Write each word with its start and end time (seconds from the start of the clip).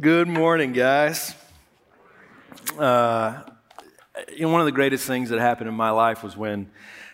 Good 0.00 0.26
morning, 0.26 0.72
guys. 0.72 1.34
Uh, 2.78 3.42
you 4.34 4.40
know, 4.40 4.48
one 4.48 4.62
of 4.62 4.64
the 4.64 4.72
greatest 4.72 5.06
things 5.06 5.28
that 5.28 5.38
happened 5.38 5.68
in 5.68 5.74
my 5.74 5.90
life 5.90 6.22
was 6.22 6.34
when 6.34 6.70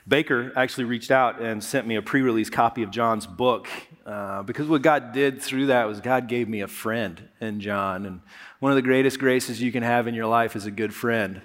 Baker 0.06 0.52
actually 0.54 0.84
reached 0.84 1.10
out 1.10 1.40
and 1.40 1.62
sent 1.62 1.88
me 1.88 1.96
a 1.96 2.02
pre 2.02 2.22
release 2.22 2.48
copy 2.48 2.84
of 2.84 2.92
John's 2.92 3.26
book. 3.26 3.66
Uh, 4.06 4.44
because 4.44 4.68
what 4.68 4.82
God 4.82 5.12
did 5.12 5.42
through 5.42 5.66
that 5.66 5.88
was 5.88 6.00
God 6.00 6.28
gave 6.28 6.48
me 6.48 6.60
a 6.60 6.68
friend 6.68 7.28
in 7.40 7.58
John. 7.58 8.06
And 8.06 8.20
one 8.60 8.70
of 8.70 8.76
the 8.76 8.82
greatest 8.82 9.18
graces 9.18 9.60
you 9.60 9.72
can 9.72 9.82
have 9.82 10.06
in 10.06 10.14
your 10.14 10.26
life 10.26 10.54
is 10.54 10.64
a 10.64 10.70
good 10.70 10.94
friend. 10.94 11.42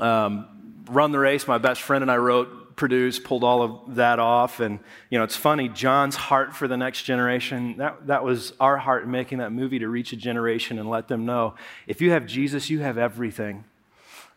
Um, 0.00 0.82
Run 0.90 1.12
the 1.12 1.20
Race, 1.20 1.46
my 1.46 1.58
best 1.58 1.82
friend 1.82 2.02
and 2.02 2.10
I 2.10 2.16
wrote 2.16 2.63
produced, 2.76 3.24
pulled 3.24 3.44
all 3.44 3.62
of 3.62 3.94
that 3.96 4.18
off. 4.18 4.60
And, 4.60 4.78
you 5.10 5.18
know, 5.18 5.24
it's 5.24 5.36
funny, 5.36 5.68
John's 5.68 6.16
heart 6.16 6.54
for 6.54 6.68
the 6.68 6.76
next 6.76 7.02
generation, 7.02 7.76
that, 7.78 8.06
that 8.06 8.24
was 8.24 8.52
our 8.60 8.76
heart 8.76 9.04
in 9.04 9.10
making 9.10 9.38
that 9.38 9.50
movie 9.50 9.78
to 9.78 9.88
reach 9.88 10.12
a 10.12 10.16
generation 10.16 10.78
and 10.78 10.88
let 10.88 11.08
them 11.08 11.26
know 11.26 11.54
if 11.86 12.00
you 12.00 12.10
have 12.10 12.26
Jesus, 12.26 12.70
you 12.70 12.80
have 12.80 12.98
everything. 12.98 13.64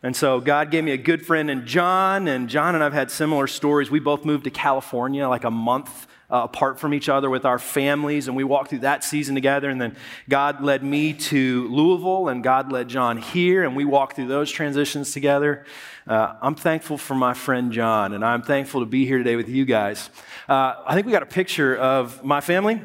And 0.02 0.16
so 0.16 0.40
God 0.40 0.70
gave 0.70 0.84
me 0.84 0.92
a 0.92 0.96
good 0.96 1.24
friend 1.24 1.50
in 1.50 1.66
John, 1.66 2.28
and 2.28 2.48
John 2.48 2.74
and 2.74 2.82
I've 2.82 2.92
had 2.92 3.10
similar 3.10 3.46
stories. 3.46 3.90
We 3.90 4.00
both 4.00 4.24
moved 4.24 4.44
to 4.44 4.50
California 4.50 5.28
like 5.28 5.44
a 5.44 5.50
month 5.50 6.07
uh, 6.30 6.42
apart 6.44 6.78
from 6.78 6.92
each 6.92 7.08
other 7.08 7.30
with 7.30 7.44
our 7.44 7.58
families, 7.58 8.28
and 8.28 8.36
we 8.36 8.44
walked 8.44 8.70
through 8.70 8.80
that 8.80 9.02
season 9.02 9.34
together. 9.34 9.70
And 9.70 9.80
then 9.80 9.96
God 10.28 10.62
led 10.62 10.82
me 10.82 11.14
to 11.14 11.68
Louisville, 11.68 12.28
and 12.28 12.42
God 12.42 12.70
led 12.70 12.88
John 12.88 13.16
here, 13.16 13.64
and 13.64 13.74
we 13.74 13.84
walked 13.84 14.16
through 14.16 14.28
those 14.28 14.50
transitions 14.50 15.12
together. 15.12 15.64
Uh, 16.06 16.34
I'm 16.40 16.54
thankful 16.54 16.98
for 16.98 17.14
my 17.14 17.34
friend 17.34 17.72
John, 17.72 18.12
and 18.12 18.24
I'm 18.24 18.42
thankful 18.42 18.80
to 18.80 18.86
be 18.86 19.06
here 19.06 19.18
today 19.18 19.36
with 19.36 19.48
you 19.48 19.64
guys. 19.64 20.10
Uh, 20.48 20.74
I 20.86 20.94
think 20.94 21.06
we 21.06 21.12
got 21.12 21.22
a 21.22 21.26
picture 21.26 21.76
of 21.76 22.24
my 22.24 22.40
family, 22.40 22.80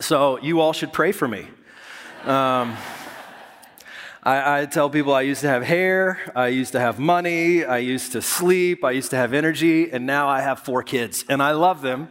so 0.00 0.38
you 0.40 0.60
all 0.60 0.72
should 0.72 0.92
pray 0.92 1.12
for 1.12 1.28
me. 1.28 1.46
Um, 2.24 2.76
I, 4.22 4.62
I, 4.62 4.66
tell 4.66 4.88
people 4.88 5.12
I 5.12 5.20
used 5.20 5.42
to 5.42 5.48
have 5.48 5.62
hair, 5.62 6.18
I 6.34 6.48
used 6.48 6.72
to 6.72 6.80
have 6.80 6.98
money, 6.98 7.66
I 7.66 7.78
used 7.78 8.12
to 8.12 8.22
sleep, 8.22 8.82
I 8.82 8.92
used 8.92 9.10
to 9.10 9.16
have 9.16 9.34
energy, 9.34 9.90
and 9.90 10.06
now 10.06 10.26
I 10.26 10.40
have 10.40 10.60
four 10.60 10.82
kids, 10.82 11.26
and 11.28 11.42
I 11.42 11.52
love 11.52 11.82
them. 11.82 12.08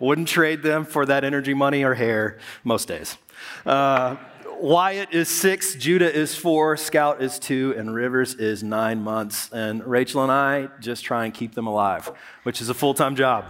Wouldn't 0.00 0.28
trade 0.28 0.62
them 0.62 0.84
for 0.84 1.06
that 1.06 1.22
energy, 1.22 1.54
money, 1.54 1.84
or 1.84 1.94
hair 1.94 2.38
most 2.64 2.88
days. 2.88 3.16
Uh, 3.64 4.16
Wyatt 4.60 5.12
is 5.12 5.28
six, 5.28 5.74
Judah 5.74 6.12
is 6.12 6.34
four, 6.34 6.76
Scout 6.76 7.22
is 7.22 7.38
two, 7.38 7.74
and 7.78 7.94
Rivers 7.94 8.34
is 8.34 8.62
nine 8.62 9.02
months. 9.02 9.50
And 9.52 9.82
Rachel 9.84 10.22
and 10.22 10.32
I 10.32 10.68
just 10.80 11.04
try 11.04 11.24
and 11.24 11.32
keep 11.32 11.54
them 11.54 11.66
alive, 11.66 12.10
which 12.42 12.60
is 12.60 12.68
a 12.68 12.74
full 12.74 12.92
time 12.92 13.16
job. 13.16 13.46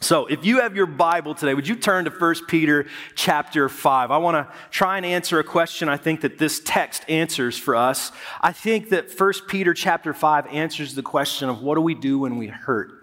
So, 0.00 0.26
if 0.26 0.44
you 0.44 0.60
have 0.60 0.76
your 0.76 0.86
Bible 0.86 1.34
today, 1.34 1.54
would 1.54 1.66
you 1.66 1.74
turn 1.74 2.04
to 2.04 2.10
1 2.10 2.34
Peter 2.46 2.86
chapter 3.14 3.68
5? 3.68 4.10
I 4.10 4.18
want 4.18 4.36
to 4.36 4.54
try 4.70 4.98
and 4.98 5.06
answer 5.06 5.38
a 5.38 5.44
question 5.44 5.88
I 5.88 5.96
think 5.96 6.20
that 6.20 6.38
this 6.38 6.60
text 6.60 7.02
answers 7.08 7.58
for 7.58 7.74
us. 7.74 8.12
I 8.40 8.52
think 8.52 8.90
that 8.90 9.18
1 9.18 9.32
Peter 9.48 9.72
chapter 9.72 10.12
5 10.12 10.46
answers 10.48 10.94
the 10.94 11.02
question 11.02 11.48
of 11.48 11.62
what 11.62 11.76
do 11.76 11.80
we 11.80 11.94
do 11.94 12.18
when 12.18 12.36
we 12.36 12.48
hurt? 12.48 12.95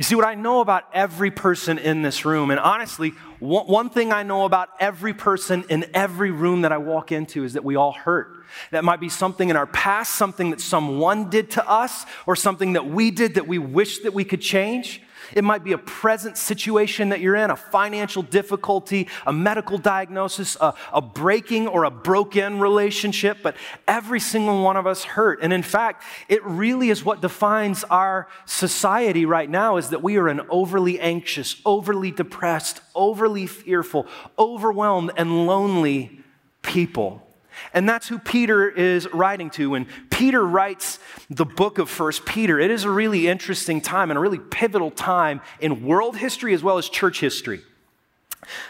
You 0.00 0.04
see, 0.04 0.14
what 0.14 0.24
I 0.24 0.34
know 0.34 0.62
about 0.62 0.84
every 0.94 1.30
person 1.30 1.76
in 1.76 2.00
this 2.00 2.24
room, 2.24 2.50
and 2.50 2.58
honestly, 2.58 3.10
one 3.38 3.90
thing 3.90 4.14
I 4.14 4.22
know 4.22 4.46
about 4.46 4.70
every 4.80 5.12
person 5.12 5.62
in 5.68 5.84
every 5.92 6.30
room 6.30 6.62
that 6.62 6.72
I 6.72 6.78
walk 6.78 7.12
into 7.12 7.44
is 7.44 7.52
that 7.52 7.64
we 7.64 7.76
all 7.76 7.92
hurt. 7.92 8.46
That 8.70 8.82
might 8.82 8.98
be 8.98 9.10
something 9.10 9.50
in 9.50 9.56
our 9.56 9.66
past, 9.66 10.14
something 10.14 10.52
that 10.52 10.62
someone 10.62 11.28
did 11.28 11.50
to 11.50 11.68
us, 11.68 12.06
or 12.26 12.34
something 12.34 12.72
that 12.72 12.86
we 12.86 13.10
did 13.10 13.34
that 13.34 13.46
we 13.46 13.58
wish 13.58 13.98
that 13.98 14.14
we 14.14 14.24
could 14.24 14.40
change. 14.40 15.02
It 15.34 15.44
might 15.44 15.64
be 15.64 15.72
a 15.72 15.78
present 15.78 16.36
situation 16.36 17.10
that 17.10 17.20
you're 17.20 17.36
in, 17.36 17.50
a 17.50 17.56
financial 17.56 18.22
difficulty, 18.22 19.08
a 19.26 19.32
medical 19.32 19.78
diagnosis, 19.78 20.56
a, 20.60 20.74
a 20.92 21.00
breaking 21.00 21.68
or 21.68 21.84
a 21.84 21.90
broken 21.90 22.60
relationship, 22.60 23.38
but 23.42 23.56
every 23.86 24.20
single 24.20 24.62
one 24.62 24.76
of 24.76 24.86
us 24.86 25.04
hurt. 25.04 25.40
And 25.42 25.52
in 25.52 25.62
fact, 25.62 26.04
it 26.28 26.44
really 26.44 26.90
is 26.90 27.04
what 27.04 27.20
defines 27.20 27.84
our 27.84 28.28
society 28.44 29.26
right 29.26 29.48
now 29.48 29.76
is 29.76 29.90
that 29.90 30.02
we 30.02 30.16
are 30.16 30.28
an 30.28 30.42
overly 30.48 30.98
anxious, 31.00 31.56
overly 31.64 32.10
depressed, 32.10 32.80
overly 32.94 33.46
fearful, 33.46 34.06
overwhelmed, 34.38 35.12
and 35.16 35.46
lonely 35.46 36.20
people. 36.62 37.29
And 37.72 37.88
that's 37.88 38.08
who 38.08 38.18
Peter 38.18 38.68
is 38.68 39.08
writing 39.12 39.50
to. 39.50 39.70
When 39.70 39.86
Peter 40.10 40.44
writes 40.44 40.98
the 41.28 41.44
book 41.44 41.78
of 41.78 41.88
First 41.88 42.26
Peter, 42.26 42.58
it 42.58 42.70
is 42.70 42.84
a 42.84 42.90
really 42.90 43.28
interesting 43.28 43.80
time 43.80 44.10
and 44.10 44.18
a 44.18 44.20
really 44.20 44.38
pivotal 44.38 44.90
time 44.90 45.40
in 45.60 45.84
world 45.84 46.16
history 46.16 46.54
as 46.54 46.62
well 46.62 46.78
as 46.78 46.88
church 46.88 47.20
history. 47.20 47.62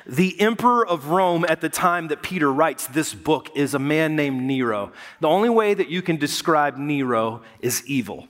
The 0.07 0.41
emperor 0.41 0.87
of 0.87 1.09
Rome 1.09 1.47
at 1.49 1.61
the 1.61 1.69
time 1.69 2.09
that 2.09 2.23
Peter 2.23 2.53
writes 2.53 2.87
this 2.89 3.15
book 3.15 3.51
is 3.55 3.75
a 3.75 3.79
man 3.79 4.17
named 4.17 4.43
Nero. 4.43 4.93
The 5.21 5.29
only 5.29 5.49
way 5.49 5.75
that 5.75 5.89
you 5.89 6.03
can 6.03 6.17
describe 6.17 6.77
Nero 6.77 7.43
is 7.61 7.87
evil. 7.87 8.29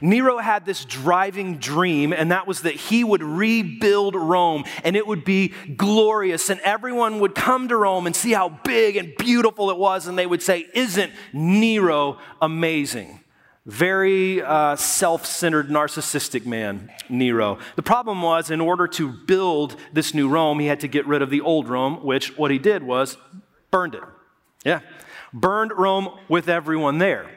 Nero 0.00 0.38
had 0.38 0.64
this 0.64 0.84
driving 0.84 1.58
dream, 1.58 2.12
and 2.12 2.30
that 2.30 2.46
was 2.46 2.62
that 2.62 2.74
he 2.74 3.04
would 3.04 3.22
rebuild 3.22 4.14
Rome 4.14 4.64
and 4.84 4.96
it 4.96 5.06
would 5.06 5.24
be 5.24 5.52
glorious, 5.76 6.50
and 6.50 6.60
everyone 6.60 7.20
would 7.20 7.34
come 7.34 7.68
to 7.68 7.76
Rome 7.76 8.06
and 8.06 8.14
see 8.14 8.32
how 8.32 8.48
big 8.48 8.96
and 8.96 9.14
beautiful 9.18 9.70
it 9.70 9.78
was, 9.78 10.06
and 10.06 10.18
they 10.18 10.26
would 10.26 10.42
say, 10.42 10.66
Isn't 10.74 11.12
Nero 11.32 12.18
amazing? 12.40 13.20
Very 13.66 14.42
uh, 14.42 14.76
self 14.76 15.26
centered, 15.26 15.68
narcissistic 15.68 16.46
man, 16.46 16.88
Nero. 17.08 17.58
The 17.74 17.82
problem 17.82 18.22
was, 18.22 18.50
in 18.50 18.60
order 18.60 18.86
to 18.88 19.08
build 19.08 19.76
this 19.92 20.14
new 20.14 20.28
Rome, 20.28 20.60
he 20.60 20.66
had 20.66 20.80
to 20.80 20.88
get 20.88 21.04
rid 21.06 21.20
of 21.20 21.30
the 21.30 21.40
old 21.40 21.68
Rome, 21.68 22.04
which 22.04 22.36
what 22.38 22.52
he 22.52 22.58
did 22.58 22.84
was 22.84 23.16
burned 23.72 23.96
it. 23.96 24.02
Yeah. 24.64 24.80
Burned 25.32 25.72
Rome 25.76 26.10
with 26.28 26.48
everyone 26.48 26.98
there. 26.98 27.28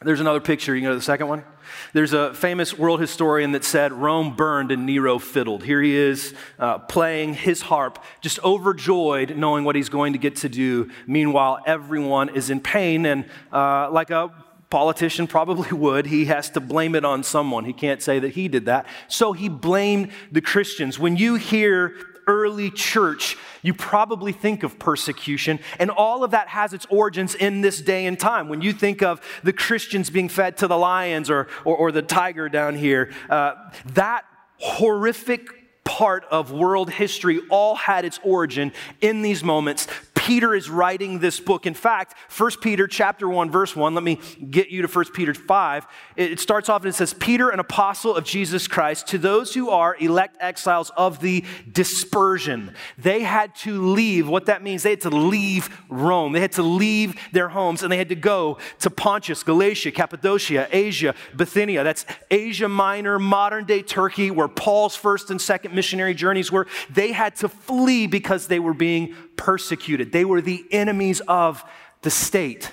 There's 0.00 0.20
another 0.20 0.40
picture. 0.40 0.76
You 0.76 0.82
can 0.82 0.90
go 0.90 0.92
to 0.92 0.98
the 0.98 1.02
second 1.02 1.26
one. 1.26 1.44
There's 1.92 2.12
a 2.12 2.32
famous 2.32 2.78
world 2.78 3.00
historian 3.00 3.52
that 3.52 3.64
said 3.64 3.92
Rome 3.92 4.36
burned 4.36 4.70
and 4.70 4.86
Nero 4.86 5.18
fiddled. 5.18 5.64
Here 5.64 5.82
he 5.82 5.96
is 5.96 6.34
uh, 6.58 6.78
playing 6.78 7.34
his 7.34 7.62
harp, 7.62 8.02
just 8.20 8.38
overjoyed 8.44 9.36
knowing 9.36 9.64
what 9.64 9.74
he's 9.74 9.88
going 9.88 10.12
to 10.12 10.18
get 10.18 10.36
to 10.36 10.48
do. 10.48 10.88
Meanwhile, 11.08 11.60
everyone 11.66 12.28
is 12.28 12.48
in 12.48 12.60
pain, 12.60 13.06
and 13.06 13.24
uh, 13.52 13.90
like 13.90 14.10
a 14.10 14.32
politician 14.70 15.26
probably 15.26 15.72
would, 15.76 16.06
he 16.06 16.26
has 16.26 16.48
to 16.50 16.60
blame 16.60 16.94
it 16.94 17.04
on 17.04 17.24
someone. 17.24 17.64
He 17.64 17.72
can't 17.72 18.00
say 18.00 18.20
that 18.20 18.30
he 18.30 18.46
did 18.46 18.66
that. 18.66 18.86
So 19.08 19.32
he 19.32 19.48
blamed 19.48 20.12
the 20.30 20.40
Christians. 20.40 21.00
When 21.00 21.16
you 21.16 21.34
hear 21.34 21.96
early 22.28 22.70
church, 22.70 23.36
you 23.62 23.74
probably 23.74 24.32
think 24.32 24.62
of 24.62 24.78
persecution. 24.78 25.58
And 25.80 25.90
all 25.90 26.22
of 26.22 26.30
that 26.30 26.48
has 26.48 26.72
its 26.72 26.86
origins 26.90 27.34
in 27.34 27.62
this 27.62 27.80
day 27.80 28.06
and 28.06 28.18
time. 28.18 28.48
When 28.48 28.60
you 28.60 28.72
think 28.72 29.02
of 29.02 29.20
the 29.42 29.52
Christians 29.52 30.10
being 30.10 30.28
fed 30.28 30.58
to 30.58 30.68
the 30.68 30.78
lions 30.78 31.30
or, 31.30 31.48
or, 31.64 31.76
or 31.76 31.92
the 31.92 32.02
tiger 32.02 32.48
down 32.48 32.76
here, 32.76 33.12
uh, 33.28 33.54
that 33.94 34.24
horrific 34.58 35.48
part 35.84 36.24
of 36.30 36.52
world 36.52 36.90
history 36.90 37.40
all 37.48 37.74
had 37.74 38.04
its 38.04 38.20
origin 38.22 38.72
in 39.00 39.22
these 39.22 39.42
moments 39.42 39.88
Peter 40.28 40.54
is 40.54 40.68
writing 40.68 41.20
this 41.20 41.40
book. 41.40 41.64
In 41.64 41.72
fact, 41.72 42.14
1 42.36 42.50
Peter 42.60 42.86
chapter 42.86 43.26
1 43.26 43.50
verse 43.50 43.74
1, 43.74 43.94
let 43.94 44.04
me 44.04 44.20
get 44.50 44.68
you 44.68 44.82
to 44.82 44.86
1 44.86 45.06
Peter 45.14 45.32
5. 45.32 45.86
It 46.16 46.38
starts 46.38 46.68
off 46.68 46.82
and 46.82 46.90
it 46.90 46.94
says, 46.94 47.14
"Peter, 47.14 47.48
an 47.48 47.60
apostle 47.60 48.14
of 48.14 48.24
Jesus 48.24 48.68
Christ, 48.68 49.06
to 49.06 49.16
those 49.16 49.54
who 49.54 49.70
are 49.70 49.96
elect 49.98 50.36
exiles 50.38 50.90
of 50.98 51.20
the 51.20 51.46
dispersion." 51.72 52.74
They 52.98 53.22
had 53.22 53.54
to 53.60 53.80
leave. 53.80 54.28
What 54.28 54.44
that 54.44 54.62
means, 54.62 54.82
they 54.82 54.90
had 54.90 55.00
to 55.00 55.08
leave 55.08 55.70
Rome. 55.88 56.32
They 56.32 56.40
had 56.40 56.52
to 56.52 56.62
leave 56.62 57.14
their 57.32 57.48
homes 57.48 57.82
and 57.82 57.90
they 57.90 57.96
had 57.96 58.10
to 58.10 58.14
go 58.14 58.58
to 58.80 58.90
Pontus, 58.90 59.42
Galatia, 59.42 59.92
Cappadocia, 59.92 60.68
Asia, 60.70 61.14
Bithynia. 61.34 61.82
That's 61.82 62.04
Asia 62.30 62.68
Minor, 62.68 63.18
modern 63.18 63.64
day 63.64 63.80
Turkey, 63.80 64.30
where 64.30 64.48
Paul's 64.48 64.94
first 64.94 65.30
and 65.30 65.40
second 65.40 65.74
missionary 65.74 66.12
journeys 66.12 66.52
were. 66.52 66.66
They 66.90 67.12
had 67.12 67.34
to 67.36 67.48
flee 67.48 68.06
because 68.06 68.48
they 68.48 68.58
were 68.58 68.74
being 68.74 69.14
persecuted. 69.38 70.12
They 70.12 70.26
were 70.26 70.42
the 70.42 70.66
enemies 70.70 71.20
of 71.26 71.64
the 72.02 72.10
state. 72.10 72.70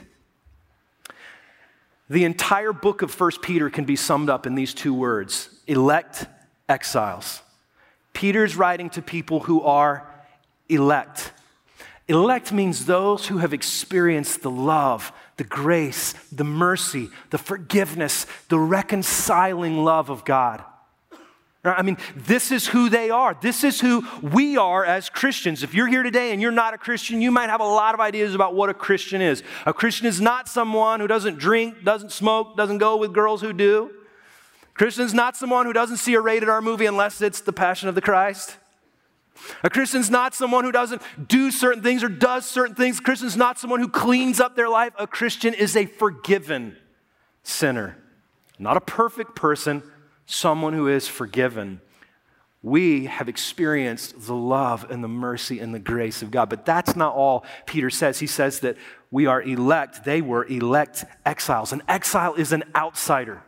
The 2.10 2.25
entire 2.25 2.74
book 2.74 3.01
of 3.01 3.18
1 3.18 3.31
Peter 3.42 3.69
can 3.69 3.86
be 3.86 3.95
summed 3.95 4.30
up 4.30 4.45
in 4.45 4.56
these 4.56 4.74
two 4.74 4.94
words 4.94 5.50
elect 5.68 6.25
exiles. 6.68 7.42
Peter's 8.13 8.56
writing 8.56 8.89
to 8.92 9.01
people 9.01 9.42
who 9.42 9.62
are 9.62 10.12
elect. 10.69 11.31
Elect 12.07 12.51
means 12.51 12.86
those 12.86 13.28
who 13.28 13.39
have 13.39 13.54
experienced 13.54 14.42
the 14.42 14.51
love, 14.51 15.12
the 15.38 15.44
grace, 15.44 16.13
the 16.31 16.44
mercy, 16.44 17.10
the 17.31 17.38
forgiveness, 17.38 18.28
the 18.50 18.60
reconciling 18.60 19.84
love 19.84 20.10
of 20.10 20.24
God. 20.24 20.63
I 21.73 21.81
mean, 21.81 21.97
this 22.15 22.51
is 22.51 22.67
who 22.67 22.89
they 22.89 23.09
are. 23.09 23.38
This 23.41 23.63
is 23.63 23.79
who 23.79 24.06
we 24.21 24.57
are 24.57 24.85
as 24.85 25.09
Christians. 25.09 25.63
If 25.63 25.73
you're 25.73 25.88
here 25.88 26.03
today 26.03 26.31
and 26.31 26.41
you're 26.41 26.51
not 26.51 26.73
a 26.73 26.77
Christian, 26.77 27.21
you 27.21 27.31
might 27.31 27.50
have 27.50 27.62
a 27.62 27.65
lot 27.65 27.94
of 27.94 28.00
ideas 28.00 28.35
about 28.35 28.53
what 28.53 28.69
a 28.69 28.73
Christian 28.73 29.21
is. 29.21 29.44
A 29.65 29.73
Christian 29.73 30.06
is 30.07 30.21
not 30.21 30.47
someone 30.47 31.00
who 31.00 31.07
doesn't 31.07 31.38
drink, 31.38 31.83
doesn't 31.83 32.12
smoke, 32.12 32.57
doesn't 32.57 32.77
go 32.77 32.97
with 32.97 33.13
girls 33.13 33.41
who 33.41 33.53
do. 33.53 33.91
Christian 34.73 35.06
is 35.06 35.13
not 35.13 35.38
someone 35.38 35.65
who 35.65 35.73
doesn't 35.73 35.97
see 35.97 36.13
a 36.15 36.21
rated 36.21 36.50
R 36.50 36.62
movie 36.62 36.85
unless 36.85 37.21
it's 37.21 37.41
The 37.41 37.53
Passion 37.53 37.88
of 37.88 37.95
the 37.95 38.01
Christ. 38.01 38.57
A 39.63 39.69
Christian's 39.69 40.09
not 40.09 40.33
someone 40.33 40.63
who 40.63 40.71
doesn't 40.71 41.01
do 41.27 41.51
certain 41.51 41.83
things 41.83 42.03
or 42.03 42.09
does 42.09 42.45
certain 42.45 42.75
things. 42.75 43.00
A 43.00 43.01
Christian's 43.01 43.35
not 43.35 43.59
someone 43.59 43.79
who 43.79 43.89
cleans 43.89 44.39
up 44.39 44.56
their 44.56 44.69
life. 44.69 44.94
A 44.97 45.07
Christian 45.07 45.53
is 45.53 45.75
a 45.75 45.85
forgiven 45.85 46.77
sinner, 47.44 47.97
not 48.59 48.77
a 48.77 48.81
perfect 48.81 49.35
person, 49.35 49.83
someone 50.25 50.74
who 50.74 50.88
is 50.88 51.07
forgiven. 51.07 51.81
We 52.62 53.06
have 53.06 53.30
experienced 53.30 54.25
the 54.25 54.33
love 54.33 54.89
and 54.89 55.04
the 55.04 55.07
mercy 55.07 55.60
and 55.60 55.74
the 55.74 55.80
grace 55.80 56.22
of 56.22 56.31
God. 56.31 56.50
But 56.50 56.66
that's 56.66 56.95
not 56.95 57.13
all 57.13 57.45
Peter 57.66 57.89
says. 57.89 58.19
He 58.19 58.27
says 58.27 58.62
that 58.62 58.77
we 59.12 59.27
are 59.27 59.42
elect. 59.42 60.04
They 60.04 60.22
were 60.22 60.45
elect 60.45 61.06
exiles. 61.25 61.72
An 61.72 61.83
exile 61.88 62.33
is 62.33 62.51
an 62.51 62.63
outsider. 62.75 63.44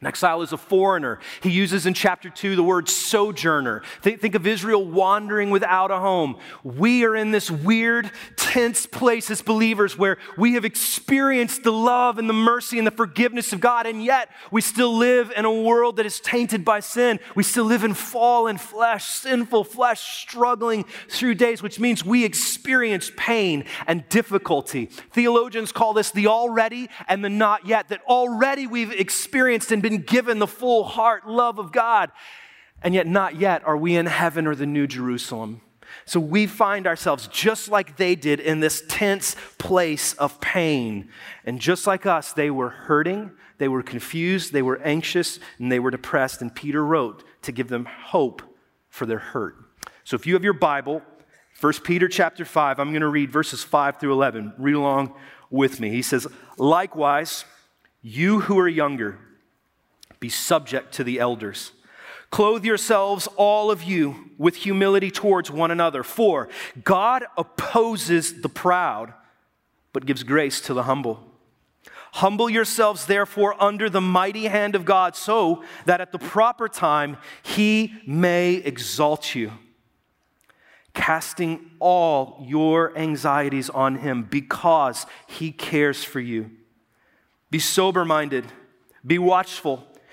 An 0.00 0.06
exile 0.06 0.40
is 0.40 0.54
a 0.54 0.56
foreigner. 0.56 1.18
He 1.42 1.50
uses 1.50 1.84
in 1.84 1.92
chapter 1.92 2.30
2 2.30 2.56
the 2.56 2.62
word 2.62 2.88
sojourner. 2.88 3.82
Think, 4.00 4.20
think, 4.22 4.34
of 4.34 4.46
Israel 4.46 4.82
wandering 4.82 5.50
without 5.50 5.90
a 5.90 5.98
home. 5.98 6.38
We 6.64 7.04
are 7.04 7.14
in 7.14 7.32
this 7.32 7.50
weird, 7.50 8.10
tense 8.36 8.86
place 8.86 9.30
as 9.30 9.42
believers 9.42 9.98
where 9.98 10.16
we 10.38 10.54
have 10.54 10.64
experienced 10.64 11.64
the 11.64 11.72
love 11.72 12.18
and 12.18 12.30
the 12.30 12.34
mercy 12.34 12.78
and 12.78 12.86
the 12.86 12.92
forgiveness 12.92 13.52
of 13.52 13.60
God, 13.60 13.86
and 13.86 14.02
yet 14.02 14.30
we 14.50 14.62
still 14.62 14.96
live 14.96 15.34
in 15.36 15.44
a 15.44 15.52
world 15.52 15.96
that 15.96 16.06
is 16.06 16.18
tainted 16.18 16.64
by 16.64 16.80
sin. 16.80 17.20
We 17.34 17.42
still 17.42 17.66
live 17.66 17.84
in 17.84 17.92
fallen 17.92 18.56
flesh, 18.56 19.04
sinful 19.04 19.64
flesh, 19.64 20.00
struggling 20.22 20.86
through 21.10 21.34
days, 21.34 21.62
which 21.62 21.78
means 21.78 22.06
we 22.06 22.24
experience 22.24 23.12
pain 23.18 23.66
and 23.86 24.08
difficulty. 24.08 24.86
Theologians 24.86 25.72
call 25.72 25.92
this 25.92 26.10
the 26.10 26.28
already 26.28 26.88
and 27.06 27.22
the 27.22 27.28
not 27.28 27.66
yet, 27.66 27.88
that 27.88 28.00
already 28.08 28.66
we've 28.66 28.92
experienced 28.92 29.70
and 29.70 29.82
been 29.82 29.89
been 29.90 30.02
given 30.02 30.38
the 30.38 30.46
full 30.46 30.84
heart 30.84 31.28
love 31.28 31.58
of 31.58 31.72
God. 31.72 32.10
And 32.82 32.94
yet, 32.94 33.06
not 33.06 33.38
yet 33.38 33.62
are 33.66 33.76
we 33.76 33.96
in 33.96 34.06
heaven 34.06 34.46
or 34.46 34.54
the 34.54 34.66
New 34.66 34.86
Jerusalem. 34.86 35.60
So 36.06 36.18
we 36.20 36.46
find 36.46 36.86
ourselves 36.86 37.28
just 37.28 37.68
like 37.68 37.96
they 37.96 38.14
did 38.14 38.40
in 38.40 38.60
this 38.60 38.82
tense 38.88 39.36
place 39.58 40.14
of 40.14 40.40
pain. 40.40 41.10
And 41.44 41.60
just 41.60 41.86
like 41.86 42.06
us, 42.06 42.32
they 42.32 42.50
were 42.50 42.70
hurting, 42.70 43.32
they 43.58 43.68
were 43.68 43.82
confused, 43.82 44.52
they 44.52 44.62
were 44.62 44.80
anxious, 44.82 45.40
and 45.58 45.70
they 45.70 45.80
were 45.80 45.90
depressed. 45.90 46.40
And 46.40 46.54
Peter 46.54 46.84
wrote 46.84 47.24
to 47.42 47.52
give 47.52 47.68
them 47.68 47.84
hope 47.84 48.42
for 48.88 49.04
their 49.04 49.18
hurt. 49.18 49.56
So 50.04 50.14
if 50.14 50.26
you 50.26 50.34
have 50.34 50.44
your 50.44 50.54
Bible, 50.54 51.02
1 51.60 51.72
Peter 51.84 52.08
chapter 52.08 52.44
5, 52.44 52.78
I'm 52.78 52.90
going 52.90 53.02
to 53.02 53.08
read 53.08 53.30
verses 53.30 53.62
5 53.62 53.98
through 53.98 54.12
11. 54.12 54.54
Read 54.56 54.74
along 54.74 55.14
with 55.50 55.80
me. 55.80 55.90
He 55.90 56.02
says, 56.02 56.26
Likewise, 56.56 57.44
you 58.00 58.40
who 58.40 58.58
are 58.58 58.68
younger, 58.68 59.18
be 60.20 60.28
subject 60.28 60.92
to 60.94 61.04
the 61.04 61.18
elders. 61.18 61.72
Clothe 62.30 62.64
yourselves, 62.64 63.26
all 63.36 63.70
of 63.70 63.82
you, 63.82 64.30
with 64.38 64.54
humility 64.56 65.10
towards 65.10 65.50
one 65.50 65.72
another. 65.72 66.04
For 66.04 66.48
God 66.84 67.24
opposes 67.36 68.42
the 68.42 68.48
proud, 68.48 69.12
but 69.92 70.06
gives 70.06 70.22
grace 70.22 70.60
to 70.62 70.74
the 70.74 70.84
humble. 70.84 71.26
Humble 72.14 72.50
yourselves, 72.50 73.06
therefore, 73.06 73.60
under 73.62 73.88
the 73.88 74.00
mighty 74.00 74.44
hand 74.44 74.74
of 74.74 74.84
God, 74.84 75.16
so 75.16 75.64
that 75.86 76.00
at 76.00 76.12
the 76.12 76.18
proper 76.18 76.68
time 76.68 77.16
he 77.42 77.94
may 78.06 78.54
exalt 78.54 79.34
you, 79.34 79.52
casting 80.92 81.70
all 81.78 82.44
your 82.46 82.96
anxieties 82.96 83.70
on 83.70 83.96
him 83.96 84.24
because 84.24 85.06
he 85.26 85.50
cares 85.52 86.02
for 86.04 86.20
you. 86.20 86.50
Be 87.50 87.58
sober 87.58 88.04
minded, 88.04 88.44
be 89.04 89.18
watchful. 89.18 89.86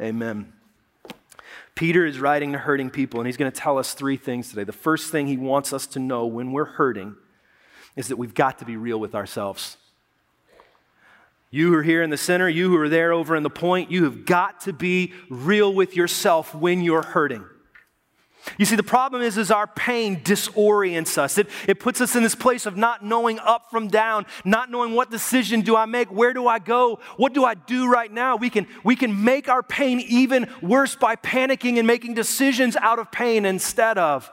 Amen. 0.00 0.52
Peter 1.74 2.04
is 2.04 2.18
writing 2.18 2.52
to 2.52 2.58
hurting 2.58 2.90
people, 2.90 3.20
and 3.20 3.26
he's 3.26 3.36
going 3.36 3.50
to 3.50 3.56
tell 3.56 3.78
us 3.78 3.94
three 3.94 4.16
things 4.16 4.50
today. 4.50 4.64
The 4.64 4.72
first 4.72 5.12
thing 5.12 5.26
he 5.26 5.36
wants 5.36 5.72
us 5.72 5.86
to 5.88 5.98
know 5.98 6.26
when 6.26 6.52
we're 6.52 6.64
hurting 6.64 7.16
is 7.96 8.08
that 8.08 8.16
we've 8.16 8.34
got 8.34 8.58
to 8.58 8.64
be 8.64 8.76
real 8.76 8.98
with 8.98 9.14
ourselves. 9.14 9.76
You 11.50 11.70
who 11.72 11.78
are 11.78 11.82
here 11.82 12.02
in 12.02 12.10
the 12.10 12.16
center, 12.16 12.48
you 12.48 12.68
who 12.68 12.76
are 12.76 12.88
there 12.88 13.12
over 13.12 13.34
in 13.34 13.42
the 13.42 13.50
point, 13.50 13.90
you 13.90 14.04
have 14.04 14.24
got 14.24 14.60
to 14.62 14.72
be 14.72 15.14
real 15.30 15.72
with 15.72 15.96
yourself 15.96 16.54
when 16.54 16.82
you're 16.82 17.02
hurting. 17.02 17.44
You 18.56 18.64
see, 18.64 18.76
the 18.76 18.82
problem 18.82 19.22
is, 19.22 19.36
is 19.36 19.50
our 19.50 19.66
pain 19.66 20.22
disorients 20.22 21.18
us. 21.18 21.38
It, 21.38 21.48
it 21.66 21.80
puts 21.80 22.00
us 22.00 22.16
in 22.16 22.22
this 22.22 22.34
place 22.34 22.66
of 22.66 22.76
not 22.76 23.04
knowing 23.04 23.38
up 23.38 23.70
from 23.70 23.88
down, 23.88 24.26
not 24.44 24.70
knowing 24.70 24.94
what 24.94 25.10
decision 25.10 25.60
do 25.60 25.76
I 25.76 25.86
make, 25.86 26.10
where 26.10 26.32
do 26.32 26.46
I 26.46 26.58
go, 26.58 27.00
what 27.16 27.34
do 27.34 27.44
I 27.44 27.54
do 27.54 27.90
right 27.90 28.12
now. 28.12 28.36
We 28.36 28.50
can, 28.50 28.66
we 28.84 28.96
can 28.96 29.24
make 29.24 29.48
our 29.48 29.62
pain 29.62 30.00
even 30.00 30.48
worse 30.62 30.94
by 30.94 31.16
panicking 31.16 31.78
and 31.78 31.86
making 31.86 32.14
decisions 32.14 32.76
out 32.76 32.98
of 32.98 33.10
pain 33.10 33.44
instead 33.44 33.98
of 33.98 34.30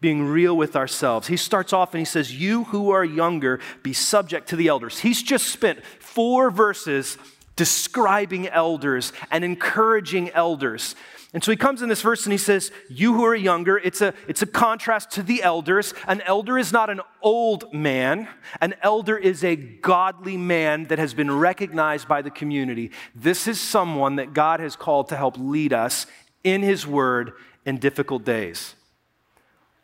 being 0.00 0.24
real 0.24 0.56
with 0.56 0.76
ourselves. 0.76 1.26
He 1.26 1.36
starts 1.36 1.72
off 1.72 1.94
and 1.94 1.98
he 1.98 2.04
says, 2.04 2.32
You 2.32 2.64
who 2.64 2.90
are 2.90 3.04
younger, 3.04 3.60
be 3.82 3.92
subject 3.92 4.48
to 4.50 4.56
the 4.56 4.68
elders. 4.68 5.00
He's 5.00 5.22
just 5.22 5.48
spent 5.48 5.84
four 5.98 6.50
verses 6.50 7.18
describing 7.56 8.48
elders 8.48 9.12
and 9.30 9.44
encouraging 9.44 10.30
elders. 10.30 10.94
And 11.32 11.42
so 11.42 11.50
he 11.50 11.56
comes 11.56 11.82
in 11.82 11.88
this 11.88 12.02
verse 12.02 12.24
and 12.24 12.32
he 12.32 12.38
says, 12.38 12.70
You 12.88 13.14
who 13.14 13.24
are 13.24 13.34
younger, 13.34 13.76
it's 13.76 14.00
a, 14.00 14.14
it's 14.28 14.42
a 14.42 14.46
contrast 14.46 15.10
to 15.12 15.22
the 15.22 15.42
elders. 15.42 15.92
An 16.06 16.22
elder 16.22 16.56
is 16.56 16.72
not 16.72 16.88
an 16.88 17.00
old 17.20 17.74
man, 17.74 18.28
an 18.60 18.74
elder 18.80 19.18
is 19.18 19.42
a 19.42 19.56
godly 19.56 20.36
man 20.36 20.84
that 20.84 20.98
has 20.98 21.12
been 21.14 21.30
recognized 21.30 22.08
by 22.08 22.22
the 22.22 22.30
community. 22.30 22.90
This 23.14 23.48
is 23.48 23.60
someone 23.60 24.16
that 24.16 24.32
God 24.32 24.60
has 24.60 24.76
called 24.76 25.08
to 25.08 25.16
help 25.16 25.36
lead 25.36 25.72
us 25.72 26.06
in 26.44 26.62
his 26.62 26.86
word 26.86 27.32
in 27.66 27.78
difficult 27.78 28.24
days. 28.24 28.74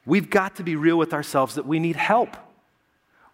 We've 0.07 0.31
got 0.31 0.57
to 0.57 0.63
be 0.63 0.77
real 0.77 0.97
with 0.97 1.13
ourselves 1.13 1.57
that 1.57 1.67
we 1.67 1.79
need 1.79 1.97
help. 1.97 2.37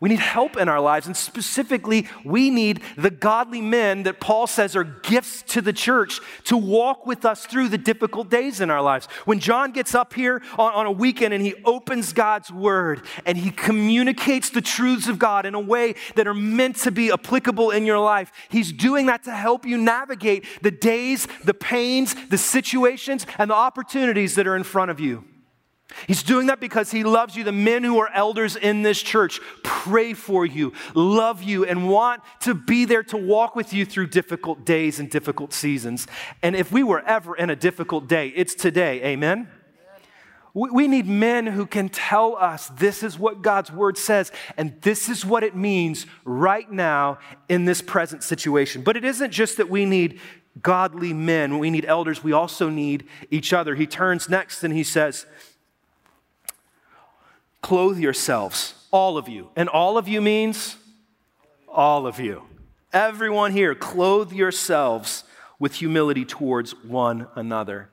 We 0.01 0.09
need 0.09 0.21
help 0.21 0.57
in 0.57 0.69
our 0.69 0.81
lives, 0.81 1.09
and 1.09 1.17
specifically, 1.17 2.07
we 2.25 2.51
need 2.51 2.83
the 2.97 3.11
godly 3.11 3.61
men 3.61 4.05
that 4.05 4.21
Paul 4.21 4.47
says 4.47 4.77
are 4.77 4.85
gifts 4.85 5.43
to 5.49 5.61
the 5.61 5.73
church 5.73 6.21
to 6.45 6.57
walk 6.57 7.05
with 7.05 7.25
us 7.25 7.47
through 7.47 7.69
the 7.69 7.79
difficult 7.79 8.31
days 8.31 8.61
in 8.61 8.71
our 8.71 8.81
lives. 8.81 9.07
When 9.25 9.41
John 9.41 9.73
gets 9.73 9.97
up 9.97 10.15
here 10.15 10.41
on, 10.57 10.73
on, 10.73 10.87
a 10.87 10.93
weekend 10.93 11.35
and 11.35 11.45
he 11.45 11.57
opens 11.65 12.13
God's 12.13 12.53
word 12.53 13.03
and 13.27 13.37
he 13.37 13.51
communicates 13.51 14.51
the 14.51 14.61
truths 14.61 15.09
of 15.09 15.19
God 15.19 15.45
in 15.45 15.55
a 15.55 15.61
way 15.61 15.97
that 16.15 16.29
are 16.29 16.35
meant 16.35 16.77
to 16.77 16.93
be 16.93 17.11
applicable 17.11 17.73
in 17.73 17.85
your 17.85 17.99
life, 17.99 18.31
he's 18.51 18.73
doing 18.73 19.07
that 19.07 19.25
to 19.25 19.35
help 19.35 19.67
you 19.67 19.77
navigate 19.77 20.45
the 20.63 20.71
days, 20.71 21.27
the 21.45 21.55
pains, 21.55 22.15
the 22.29 22.39
situations, 22.39 23.27
and 23.37 23.51
the 23.51 23.55
opportunities 23.55 24.37
that 24.37 24.47
are 24.47 24.55
in 24.55 24.63
front 24.63 24.93
of 24.93 25.01
you. 25.01 25.25
He's 26.07 26.23
doing 26.23 26.47
that 26.47 26.61
because 26.61 26.91
he 26.91 27.03
loves 27.03 27.35
you. 27.35 27.45
The 27.45 27.53
men 27.53 27.83
who 27.83 27.99
are 27.99 28.11
elders 28.13 28.57
in 28.57 28.83
this 28.83 29.01
church 29.01 29.41
pray 29.63 30.13
for 30.13 30.45
you, 30.45 30.73
love 30.95 31.43
you, 31.43 31.65
and 31.65 31.89
want 31.89 32.23
to 32.41 32.55
be 32.55 32.85
there 32.85 33.03
to 33.05 33.17
walk 33.17 33.57
with 33.57 33.73
you 33.73 33.87
through 33.87 34.09
difficult 34.09 34.65
days 34.65 35.01
and 35.01 35.11
difficult 35.11 35.53
seasons. 35.53 36.07
And 36.43 36.55
if 36.55 36.71
we 36.71 36.83
were 36.83 37.01
ever 37.01 37.35
in 37.35 37.51
a 37.51 37.57
difficult 37.57 38.07
day, 38.07 38.29
it's 38.37 38.55
today. 38.55 39.03
Amen? 39.03 39.49
We 40.55 40.89
need 40.89 41.07
men 41.07 41.47
who 41.47 41.67
can 41.67 41.89
tell 41.89 42.35
us 42.35 42.69
this 42.69 43.03
is 43.03 43.19
what 43.19 43.43
God's 43.43 43.71
word 43.71 43.97
says, 43.97 44.33
and 44.57 44.81
this 44.81 45.09
is 45.09 45.25
what 45.25 45.45
it 45.45 45.55
means 45.55 46.07
right 46.25 46.71
now 46.71 47.19
in 47.49 47.65
this 47.65 47.81
present 47.81 48.25
situation. 48.25 48.83
But 48.83 48.97
it 48.97 49.05
isn't 49.05 49.31
just 49.31 49.59
that 49.59 49.71
we 49.71 49.85
need 49.85 50.21
godly 50.61 51.13
men, 51.13 51.59
we 51.59 51.71
need 51.71 51.85
elders, 51.85 52.25
we 52.25 52.33
also 52.33 52.69
need 52.69 53.07
each 53.31 53.53
other. 53.53 53.77
He 53.77 53.87
turns 53.87 54.29
next 54.29 54.65
and 54.65 54.75
he 54.75 54.83
says, 54.83 55.27
Clothe 57.63 57.99
yourselves, 57.99 58.75
all 58.91 59.19
of 59.19 59.29
you. 59.29 59.51
And 59.57 59.69
all 59.69 59.99
of 59.99 60.09
you 60.09 60.21
means 60.21 60.77
all 61.69 62.07
of 62.07 62.19
you. 62.19 62.43
Everyone 62.93 63.53
here, 63.53 63.75
clothe 63.75 64.33
yourselves 64.33 65.25
with 65.59 65.75
humility 65.75 66.25
towards 66.25 66.73
one 66.85 67.29
another. 67.35 67.91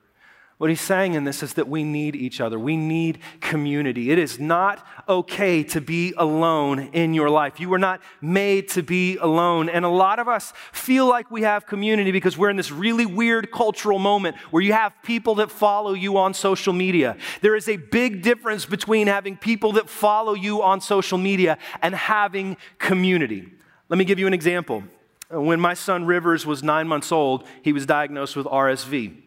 What 0.58 0.70
he's 0.70 0.80
saying 0.80 1.16
in 1.16 1.26
this 1.26 1.44
is 1.44 1.56
that 1.56 1.68
we 1.68 1.84
need 1.84 2.16
each 2.16 2.40
other. 2.40 2.58
We 2.58 2.78
need 2.78 3.20
community. 3.42 4.12
It 4.12 4.18
is 4.18 4.40
not 4.40 4.88
okay 5.10 5.64
to 5.66 5.82
be 5.82 6.14
alone 6.16 6.92
in 6.94 7.14
your 7.14 7.30
life. 7.30 7.60
You 7.60 7.68
were 7.68 7.78
not 7.78 8.00
made 8.22 8.70
to 8.70 8.82
be 8.82 9.18
alone. 9.18 9.68
And 9.68 9.84
a 9.84 9.90
lot 9.90 10.18
of 10.18 10.30
us 10.30 10.54
feel 10.72 11.08
like 11.08 11.30
we 11.30 11.42
have 11.42 11.66
community 11.66 12.14
because 12.14 12.38
we're 12.38 12.50
in 12.50 12.56
this 12.56 12.72
really 12.72 13.06
weird 13.06 13.52
cultural 13.52 14.00
moment 14.00 14.38
where 14.50 14.64
you 14.64 14.72
have 14.72 14.94
people 15.04 15.36
that 15.36 15.52
follow 15.52 15.92
you 15.92 16.18
on 16.18 16.34
social 16.34 16.72
media. 16.72 17.18
There 17.42 17.58
is 17.58 17.68
a 17.68 17.76
big 17.76 18.22
difference 18.22 18.66
between 18.66 19.08
having 19.08 19.36
people 19.36 19.74
that 19.74 19.90
follow 19.90 20.36
you 20.36 20.64
on 20.64 20.80
social 20.80 21.18
media 21.18 21.58
and 21.82 21.94
having 21.94 22.56
community. 22.80 23.52
Let 23.90 23.98
me 23.98 24.06
give 24.06 24.20
you 24.20 24.28
an 24.28 24.34
example. 24.34 24.86
When 25.30 25.60
my 25.60 25.74
son 25.74 26.06
Rivers 26.06 26.46
was 26.46 26.64
nine 26.64 26.88
months 26.88 27.12
old, 27.12 27.46
he 27.62 27.74
was 27.74 27.86
diagnosed 27.86 28.38
with 28.38 28.46
RSV. 28.46 29.24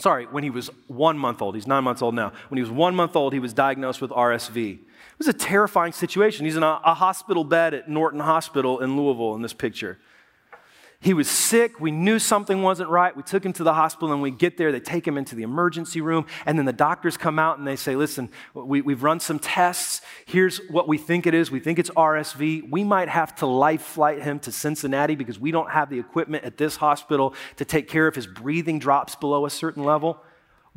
Sorry, 0.00 0.26
when 0.26 0.44
he 0.44 0.50
was 0.50 0.70
one 0.86 1.18
month 1.18 1.42
old. 1.42 1.56
He's 1.56 1.66
nine 1.66 1.82
months 1.82 2.02
old 2.02 2.14
now. 2.14 2.32
When 2.48 2.56
he 2.56 2.62
was 2.62 2.70
one 2.70 2.94
month 2.94 3.16
old, 3.16 3.32
he 3.32 3.40
was 3.40 3.52
diagnosed 3.52 4.00
with 4.00 4.10
RSV. 4.12 4.74
It 4.74 5.18
was 5.18 5.26
a 5.26 5.32
terrifying 5.32 5.92
situation. 5.92 6.44
He's 6.44 6.56
in 6.56 6.62
a, 6.62 6.80
a 6.84 6.94
hospital 6.94 7.42
bed 7.42 7.74
at 7.74 7.88
Norton 7.88 8.20
Hospital 8.20 8.78
in 8.78 8.96
Louisville 8.96 9.34
in 9.34 9.42
this 9.42 9.52
picture. 9.52 9.98
He 11.00 11.14
was 11.14 11.30
sick. 11.30 11.78
We 11.78 11.92
knew 11.92 12.18
something 12.18 12.60
wasn't 12.60 12.90
right. 12.90 13.16
We 13.16 13.22
took 13.22 13.46
him 13.46 13.52
to 13.54 13.62
the 13.62 13.74
hospital, 13.74 14.12
and 14.12 14.20
we 14.20 14.32
get 14.32 14.56
there. 14.56 14.72
They 14.72 14.80
take 14.80 15.06
him 15.06 15.16
into 15.16 15.36
the 15.36 15.44
emergency 15.44 16.00
room, 16.00 16.26
and 16.44 16.58
then 16.58 16.64
the 16.64 16.72
doctors 16.72 17.16
come 17.16 17.38
out 17.38 17.56
and 17.56 17.66
they 17.66 17.76
say, 17.76 17.94
Listen, 17.94 18.28
we, 18.52 18.78
have 18.78 19.04
run 19.04 19.20
some 19.20 19.38
tests. 19.38 20.00
Here's 20.26 20.58
what 20.68 20.88
we 20.88 20.98
think 20.98 21.28
it 21.28 21.34
is. 21.34 21.52
We 21.52 21.60
think 21.60 21.78
it's 21.78 21.90
RSV. 21.90 22.68
We 22.68 22.82
might 22.82 23.08
have 23.08 23.36
to 23.36 23.46
life 23.46 23.82
flight 23.82 24.22
him 24.22 24.40
to 24.40 24.50
Cincinnati 24.50 25.14
because 25.14 25.38
we 25.38 25.52
don't 25.52 25.70
have 25.70 25.88
the 25.88 26.00
equipment 26.00 26.42
at 26.42 26.56
this 26.56 26.74
hospital 26.74 27.32
to 27.58 27.64
take 27.64 27.86
care 27.86 28.08
of 28.08 28.16
his 28.16 28.26
breathing 28.26 28.80
drops 28.80 29.14
below 29.14 29.46
a 29.46 29.50
certain 29.50 29.84
level. 29.84 30.20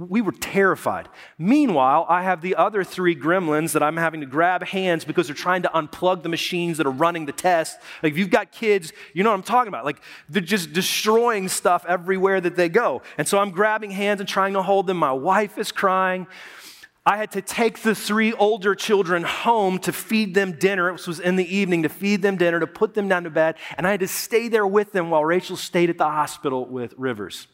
We 0.10 0.22
were 0.22 0.31
terrified. 0.31 1.10
Meanwhile, 1.38 2.05
I 2.10 2.24
have 2.24 2.41
the 2.41 2.55
other 2.55 2.84
three 2.84 3.15
gremlins 3.15 3.74
that 3.74 3.84
I'm 3.84 3.98
having 3.98 4.22
to 4.22 4.25
grab 4.25 4.63
hands 4.63 5.05
because 5.05 5.27
they're 5.27 5.36
trying 5.36 5.62
to 5.62 5.70
unplug 5.70 6.24
the 6.24 6.29
machines 6.29 6.77
that 6.77 6.88
are 6.88 6.91
running 6.91 7.25
the 7.25 7.31
test. 7.31 7.77
Like, 8.01 8.13
if 8.13 8.17
you've 8.17 8.31
got 8.31 8.51
kids, 8.51 8.93
you 9.13 9.24
know 9.24 9.29
what 9.29 9.36
I'm 9.36 9.43
talking 9.43 9.67
about. 9.67 9.86
Like, 9.86 10.01
they're 10.27 10.41
just 10.41 10.74
destroying 10.74 11.48
stuff 11.48 11.86
everywhere 11.88 12.41
that 12.41 12.55
they 12.55 12.67
go. 12.67 13.03
And 13.17 13.27
so 13.27 13.38
I'm 13.38 13.51
grabbing 13.51 13.91
hands 13.91 14.20
and 14.20 14.27
trying 14.27 14.53
to 14.53 14.63
hold 14.63 14.88
them. 14.88 14.98
My 14.98 15.12
wife 15.12 15.58
is 15.58 15.72
crying. 15.72 16.25
I 17.05 17.17
had 17.17 17.31
to 17.31 17.41
take 17.41 17.79
the 17.79 17.96
three 17.96 18.34
older 18.34 18.75
children 18.75 19.24
home 19.24 19.79
to 19.79 19.91
feed 19.91 20.34
them 20.36 20.53
dinner. 20.53 20.89
It 20.89 21.08
was 21.08 21.20
in 21.20 21.36
the 21.36 21.55
evening 21.55 21.84
to 21.84 21.89
feed 21.89 22.22
them 22.22 22.38
dinner, 22.38 22.60
to 22.60 22.67
put 22.67 22.93
them 22.93 23.08
down 23.08 23.24
to 23.24 23.29
bed. 23.29 23.55
And 23.77 23.88
I 23.88 23.91
had 23.91 24.01
to 24.01 24.08
stay 24.08 24.48
there 24.48 24.67
with 24.67 24.91
them 24.91 25.10
while 25.10 25.25
Rachel 25.25 25.58
stayed 25.58 25.89
at 25.89 25.98
the 25.98 26.10
hospital 26.10 26.65
with 26.65 26.93
Rivers. 26.98 27.48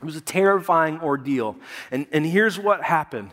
It 0.00 0.04
was 0.04 0.16
a 0.16 0.20
terrifying 0.20 1.00
ordeal. 1.00 1.56
And, 1.90 2.06
and 2.12 2.26
here's 2.26 2.58
what 2.58 2.82
happened 2.82 3.30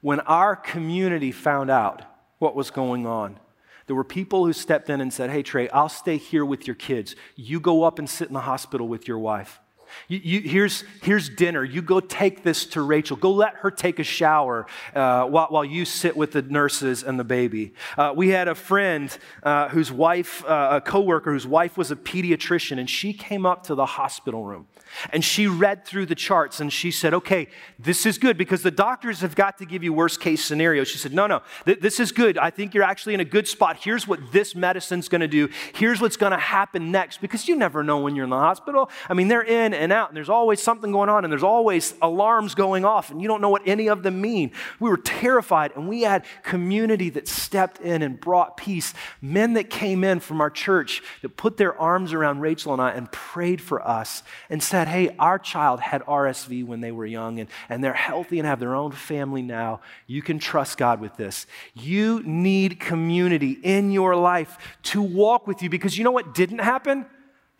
when 0.00 0.20
our 0.20 0.56
community 0.56 1.32
found 1.32 1.70
out 1.70 2.02
what 2.38 2.56
was 2.56 2.70
going 2.70 3.06
on. 3.06 3.38
There 3.86 3.96
were 3.96 4.04
people 4.04 4.44
who 4.44 4.52
stepped 4.52 4.90
in 4.90 5.00
and 5.00 5.12
said, 5.12 5.30
Hey, 5.30 5.42
Trey, 5.42 5.68
I'll 5.70 5.88
stay 5.88 6.16
here 6.16 6.44
with 6.44 6.66
your 6.66 6.76
kids. 6.76 7.16
You 7.36 7.60
go 7.60 7.84
up 7.84 7.98
and 7.98 8.08
sit 8.08 8.28
in 8.28 8.34
the 8.34 8.40
hospital 8.40 8.88
with 8.88 9.06
your 9.06 9.18
wife. 9.18 9.60
You, 10.08 10.20
you, 10.22 10.40
here's, 10.40 10.84
here's 11.02 11.28
dinner. 11.28 11.64
You 11.64 11.82
go 11.82 12.00
take 12.00 12.42
this 12.42 12.66
to 12.66 12.82
Rachel. 12.82 13.16
Go 13.16 13.32
let 13.32 13.54
her 13.56 13.70
take 13.70 13.98
a 13.98 14.04
shower 14.04 14.66
uh, 14.94 15.24
while, 15.24 15.48
while 15.48 15.64
you 15.64 15.84
sit 15.84 16.16
with 16.16 16.32
the 16.32 16.42
nurses 16.42 17.02
and 17.02 17.18
the 17.18 17.24
baby. 17.24 17.74
Uh, 17.96 18.12
we 18.14 18.28
had 18.28 18.48
a 18.48 18.54
friend 18.54 19.16
uh, 19.42 19.68
whose 19.68 19.90
wife, 19.92 20.44
uh, 20.44 20.70
a 20.72 20.80
coworker 20.80 21.32
whose 21.32 21.46
wife 21.46 21.76
was 21.76 21.90
a 21.90 21.96
pediatrician, 21.96 22.78
and 22.78 22.88
she 22.88 23.12
came 23.12 23.46
up 23.46 23.64
to 23.64 23.74
the 23.74 23.86
hospital 23.86 24.44
room 24.44 24.66
and 25.12 25.24
she 25.24 25.46
read 25.46 25.84
through 25.84 26.06
the 26.06 26.14
charts 26.14 26.60
and 26.60 26.72
she 26.72 26.90
said, 26.90 27.14
Okay, 27.14 27.48
this 27.78 28.06
is 28.06 28.18
good 28.18 28.36
because 28.36 28.62
the 28.62 28.70
doctors 28.70 29.20
have 29.20 29.34
got 29.34 29.58
to 29.58 29.66
give 29.66 29.82
you 29.82 29.92
worst 29.92 30.20
case 30.20 30.44
scenarios. 30.44 30.88
She 30.88 30.98
said, 30.98 31.12
No, 31.12 31.26
no, 31.26 31.42
th- 31.64 31.80
this 31.80 32.00
is 32.00 32.12
good. 32.12 32.38
I 32.38 32.50
think 32.50 32.74
you're 32.74 32.84
actually 32.84 33.14
in 33.14 33.20
a 33.20 33.24
good 33.24 33.48
spot. 33.48 33.78
Here's 33.80 34.06
what 34.06 34.32
this 34.32 34.54
medicine's 34.54 35.08
going 35.08 35.20
to 35.20 35.28
do. 35.28 35.48
Here's 35.74 36.00
what's 36.00 36.16
going 36.16 36.32
to 36.32 36.38
happen 36.38 36.90
next 36.90 37.20
because 37.20 37.48
you 37.48 37.56
never 37.56 37.82
know 37.82 37.98
when 37.98 38.14
you're 38.16 38.24
in 38.24 38.30
the 38.30 38.36
hospital. 38.36 38.90
I 39.08 39.14
mean, 39.14 39.28
they're 39.28 39.42
in 39.42 39.74
and 39.82 39.92
out, 39.92 40.08
and 40.08 40.16
there's 40.16 40.28
always 40.28 40.62
something 40.62 40.92
going 40.92 41.08
on, 41.08 41.24
and 41.24 41.32
there's 41.32 41.42
always 41.42 41.92
alarms 42.00 42.54
going 42.54 42.84
off, 42.84 43.10
and 43.10 43.20
you 43.20 43.26
don't 43.26 43.40
know 43.40 43.48
what 43.50 43.62
any 43.66 43.88
of 43.88 44.04
them 44.04 44.20
mean. 44.20 44.52
We 44.78 44.88
were 44.88 44.96
terrified, 44.96 45.72
and 45.74 45.88
we 45.88 46.02
had 46.02 46.24
community 46.44 47.10
that 47.10 47.26
stepped 47.26 47.80
in 47.80 48.00
and 48.00 48.20
brought 48.20 48.56
peace. 48.56 48.94
Men 49.20 49.54
that 49.54 49.70
came 49.70 50.04
in 50.04 50.20
from 50.20 50.40
our 50.40 50.50
church 50.50 51.02
that 51.22 51.36
put 51.36 51.56
their 51.56 51.76
arms 51.76 52.12
around 52.12 52.38
Rachel 52.38 52.72
and 52.72 52.80
I 52.80 52.92
and 52.92 53.10
prayed 53.10 53.60
for 53.60 53.86
us 53.86 54.22
and 54.48 54.62
said, 54.62 54.86
Hey, 54.86 55.16
our 55.18 55.40
child 55.40 55.80
had 55.80 56.02
RSV 56.02 56.64
when 56.64 56.80
they 56.80 56.92
were 56.92 57.06
young, 57.06 57.40
and, 57.40 57.50
and 57.68 57.82
they're 57.82 57.92
healthy 57.92 58.38
and 58.38 58.46
have 58.46 58.60
their 58.60 58.76
own 58.76 58.92
family 58.92 59.42
now. 59.42 59.80
You 60.06 60.22
can 60.22 60.38
trust 60.38 60.78
God 60.78 61.00
with 61.00 61.16
this. 61.16 61.44
You 61.74 62.22
need 62.24 62.78
community 62.78 63.58
in 63.64 63.90
your 63.90 64.14
life 64.14 64.78
to 64.84 65.02
walk 65.02 65.48
with 65.48 65.60
you 65.60 65.68
because 65.68 65.98
you 65.98 66.04
know 66.04 66.12
what 66.12 66.34
didn't 66.34 66.60
happen? 66.60 67.06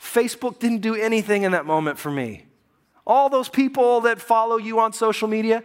Facebook 0.02 0.58
didn't 0.58 0.80
do 0.80 0.94
anything 0.96 1.44
in 1.44 1.52
that 1.52 1.64
moment 1.64 1.98
for 1.98 2.10
me. 2.10 2.44
All 3.06 3.28
those 3.28 3.48
people 3.48 4.00
that 4.02 4.20
follow 4.20 4.56
you 4.56 4.80
on 4.80 4.92
social 4.92 5.28
media, 5.28 5.62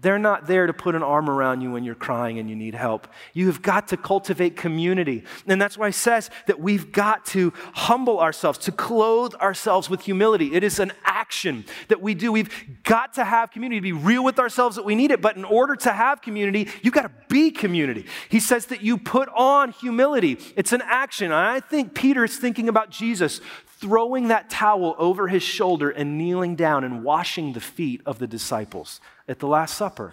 they're 0.00 0.18
not 0.18 0.46
there 0.46 0.66
to 0.66 0.72
put 0.72 0.94
an 0.94 1.02
arm 1.02 1.28
around 1.28 1.60
you 1.60 1.70
when 1.70 1.84
you're 1.84 1.94
crying 1.94 2.38
and 2.38 2.48
you 2.48 2.56
need 2.56 2.74
help. 2.74 3.06
You 3.34 3.46
have 3.46 3.60
got 3.60 3.88
to 3.88 3.96
cultivate 3.96 4.56
community. 4.56 5.24
And 5.46 5.60
that's 5.60 5.76
why 5.76 5.88
it 5.88 5.94
says 5.94 6.30
that 6.46 6.58
we've 6.58 6.90
got 6.90 7.26
to 7.26 7.52
humble 7.74 8.18
ourselves, 8.18 8.58
to 8.60 8.72
clothe 8.72 9.34
ourselves 9.34 9.90
with 9.90 10.02
humility. 10.02 10.54
It 10.54 10.64
is 10.64 10.78
an 10.78 10.92
action 11.04 11.64
that 11.88 12.00
we 12.00 12.14
do. 12.14 12.32
We've 12.32 12.82
got 12.82 13.14
to 13.14 13.24
have 13.24 13.50
community, 13.50 13.78
to 13.78 13.82
be 13.82 13.92
real 13.92 14.24
with 14.24 14.38
ourselves 14.38 14.76
that 14.76 14.84
we 14.84 14.94
need 14.94 15.10
it. 15.10 15.20
But 15.20 15.36
in 15.36 15.44
order 15.44 15.76
to 15.76 15.92
have 15.92 16.22
community, 16.22 16.68
you've 16.82 16.94
got 16.94 17.02
to 17.02 17.12
be 17.28 17.50
community. 17.50 18.06
He 18.30 18.40
says 18.40 18.66
that 18.66 18.82
you 18.82 18.96
put 18.96 19.28
on 19.34 19.72
humility. 19.72 20.38
It's 20.56 20.72
an 20.72 20.82
action. 20.84 21.26
And 21.26 21.34
I 21.34 21.60
think 21.60 21.94
Peter 21.94 22.24
is 22.24 22.38
thinking 22.38 22.68
about 22.68 22.90
Jesus 22.90 23.40
throwing 23.66 24.28
that 24.28 24.50
towel 24.50 24.94
over 24.98 25.28
his 25.28 25.42
shoulder 25.42 25.88
and 25.90 26.18
kneeling 26.18 26.54
down 26.54 26.84
and 26.84 27.02
washing 27.02 27.54
the 27.54 27.60
feet 27.60 28.02
of 28.04 28.18
the 28.18 28.26
disciples 28.26 29.00
at 29.30 29.38
the 29.38 29.46
Last 29.46 29.76
Supper. 29.76 30.12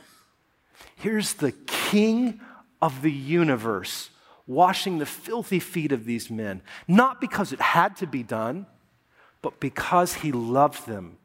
Here's 0.96 1.34
the 1.34 1.52
king 1.52 2.40
of 2.82 3.02
the 3.02 3.12
universe 3.12 4.12
washing 4.46 4.98
the 4.98 5.06
filthy 5.06 5.60
feet 5.60 5.92
of 5.92 6.06
these 6.06 6.32
men, 6.32 6.62
not 6.88 7.20
because 7.20 7.52
it 7.52 7.60
had 7.60 7.98
to 7.98 8.08
be 8.08 8.24
done, 8.24 8.66
but 9.42 9.60
because 9.60 10.14
he 10.14 10.32
loved 10.32 10.88
them 10.88 11.18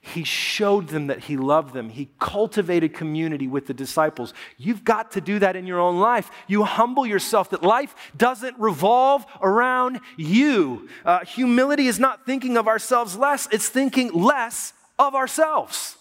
he 0.00 0.24
showed 0.24 0.88
them 0.88 1.08
that 1.08 1.24
He 1.24 1.36
loved 1.36 1.74
them. 1.74 1.90
He 1.90 2.08
cultivated 2.18 2.94
community 2.94 3.46
with 3.46 3.66
the 3.66 3.74
disciples. 3.74 4.32
You've 4.56 4.82
got 4.82 5.10
to 5.12 5.20
do 5.20 5.38
that 5.40 5.54
in 5.54 5.66
your 5.66 5.80
own 5.80 6.00
life. 6.00 6.30
You 6.46 6.64
humble 6.64 7.06
yourself 7.06 7.50
that 7.50 7.62
life 7.62 7.94
doesn't 8.16 8.58
revolve 8.58 9.26
around 9.42 10.00
you. 10.16 10.88
Uh, 11.04 11.24
humility 11.24 11.88
is 11.88 11.98
not 11.98 12.24
thinking 12.24 12.56
of 12.56 12.68
ourselves 12.68 13.16
less, 13.16 13.48
it's 13.52 13.68
thinking 13.68 14.12
less 14.12 14.72
of 14.98 15.14
ourselves. 15.14 15.97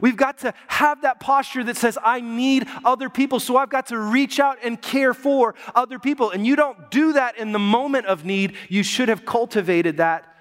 We've 0.00 0.16
got 0.16 0.38
to 0.38 0.54
have 0.68 1.02
that 1.02 1.20
posture 1.20 1.64
that 1.64 1.76
says, 1.76 1.98
I 2.02 2.20
need 2.20 2.66
other 2.84 3.08
people, 3.08 3.40
so 3.40 3.56
I've 3.56 3.70
got 3.70 3.86
to 3.86 3.98
reach 3.98 4.40
out 4.40 4.58
and 4.62 4.80
care 4.80 5.14
for 5.14 5.54
other 5.74 5.98
people. 5.98 6.30
And 6.30 6.46
you 6.46 6.56
don't 6.56 6.90
do 6.90 7.12
that 7.14 7.38
in 7.38 7.52
the 7.52 7.58
moment 7.58 8.06
of 8.06 8.24
need. 8.24 8.54
You 8.68 8.82
should 8.82 9.08
have 9.08 9.24
cultivated 9.24 9.96
that 9.98 10.32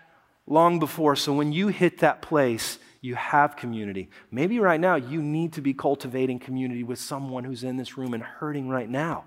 long 0.47 0.79
before. 0.79 1.15
So 1.15 1.33
when 1.33 1.51
you 1.51 1.69
hit 1.69 1.99
that 1.99 2.21
place, 2.21 2.79
you 3.01 3.15
have 3.15 3.55
community. 3.55 4.09
Maybe 4.31 4.59
right 4.59 4.79
now 4.79 4.95
you 4.95 5.21
need 5.21 5.53
to 5.53 5.61
be 5.61 5.73
cultivating 5.73 6.39
community 6.39 6.83
with 6.83 6.99
someone 6.99 7.43
who's 7.43 7.63
in 7.63 7.77
this 7.77 7.97
room 7.97 8.13
and 8.13 8.23
hurting 8.23 8.67
right 8.67 8.89
now. 8.89 9.25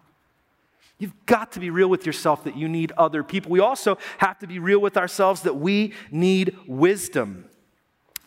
You've 0.99 1.15
got 1.27 1.53
to 1.53 1.61
be 1.61 1.71
real 1.71 1.89
with 1.89 2.05
yourself 2.05 2.43
that 2.45 2.57
you 2.57 2.69
need 2.69 2.91
other 2.99 3.23
people. 3.23 3.53
We 3.53 3.61
also 3.61 3.99
have 4.19 4.39
to 4.41 4.49
be 4.49 4.59
real 4.59 4.81
with 4.81 4.97
ourselves 4.97 5.43
that 5.43 5.55
we 5.55 5.93
need 6.11 6.57
wisdom. 6.67 7.48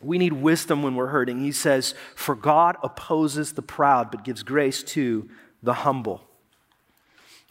We 0.04 0.18
need 0.18 0.34
wisdom 0.34 0.84
when 0.84 0.96
we're 0.96 1.08
hurting. 1.08 1.40
He 1.40 1.52
says, 1.52 1.94
For 2.16 2.36
God 2.36 2.78
opposes 2.84 3.54
the 3.54 3.62
proud, 3.62 4.12
but 4.12 4.24
gives 4.24 4.44
grace 4.44 4.84
to 4.84 5.30
the 5.64 5.74
humble. 5.74 6.28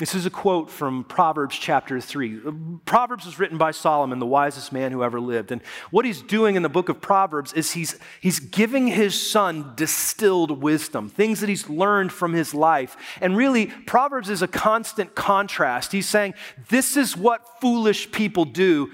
This 0.01 0.15
is 0.15 0.25
a 0.25 0.31
quote 0.31 0.71
from 0.71 1.05
Proverbs 1.05 1.59
chapter 1.59 2.01
3. 2.01 2.41
Proverbs 2.87 3.27
was 3.27 3.39
written 3.39 3.59
by 3.59 3.71
Solomon, 3.71 4.19
the 4.19 4.25
wisest 4.25 4.73
man 4.73 4.93
who 4.93 5.05
ever 5.05 5.21
lived. 5.21 5.53
And 5.53 5.61
what 5.91 6.07
he's 6.07 6.23
doing 6.23 6.57
in 6.57 6.63
the 6.63 6.71
book 6.71 6.89
of 6.89 7.03
Proverbs 7.03 7.53
is 7.53 7.73
he's, 7.73 7.99
he's 8.19 8.41
giving 8.41 8.87
his 8.87 9.31
son 9.31 9.75
distilled 9.77 10.63
wisdom, 10.63 11.11
things 11.11 11.41
that 11.41 11.51
he's 11.51 11.69
learned 11.69 12.13
from 12.13 12.33
his 12.33 12.55
life. 12.55 12.97
And 13.21 13.37
really, 13.37 13.67
Proverbs 13.67 14.31
is 14.31 14.41
a 14.41 14.49
constant 14.49 15.15
contrast. 15.15 15.93
He's 15.93 16.09
saying, 16.09 16.33
This 16.71 16.97
is 16.97 17.15
what 17.15 17.61
foolish 17.61 18.11
people 18.11 18.47
do. 18.47 18.91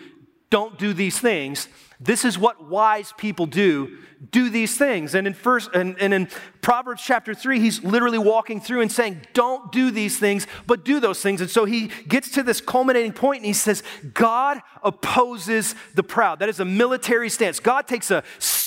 Don't 0.51 0.79
do 0.79 0.93
these 0.93 1.19
things. 1.19 1.69
This 1.99 2.25
is 2.25 2.39
what 2.39 2.69
wise 2.69 3.15
people 3.17 3.47
do. 3.47 3.99
Do 4.31 4.51
these 4.51 4.77
things. 4.77 5.15
And 5.15 5.27
in 5.27 5.35
first 5.35 5.71
and, 5.75 5.97
and 5.99 6.13
in 6.13 6.29
Proverbs 6.61 7.03
chapter 7.03 7.35
3, 7.35 7.59
he's 7.59 7.83
literally 7.83 8.19
walking 8.19 8.61
through 8.61 8.83
and 8.83 8.93
saying, 8.93 9.23
Don't 9.33 9.73
do 9.73 9.91
these 9.91 10.19
things, 10.19 10.47
but 10.67 10.85
do 10.85 11.01
those 11.01 11.23
things. 11.23 11.41
And 11.41 11.51
so 11.51 11.65
he 11.65 11.91
gets 12.07 12.31
to 12.33 12.43
this 12.43 12.61
culminating 12.61 13.13
point 13.13 13.39
and 13.39 13.47
he 13.47 13.53
says, 13.55 13.83
God 14.13 14.61
opposes 14.83 15.75
the 15.95 16.03
proud. 16.03 16.39
That 16.41 16.49
is 16.49 16.61
a 16.61 16.65
military 16.65 17.31
stance. 17.31 17.61
God 17.61 17.87
takes 17.87 18.11
a 18.11 18.23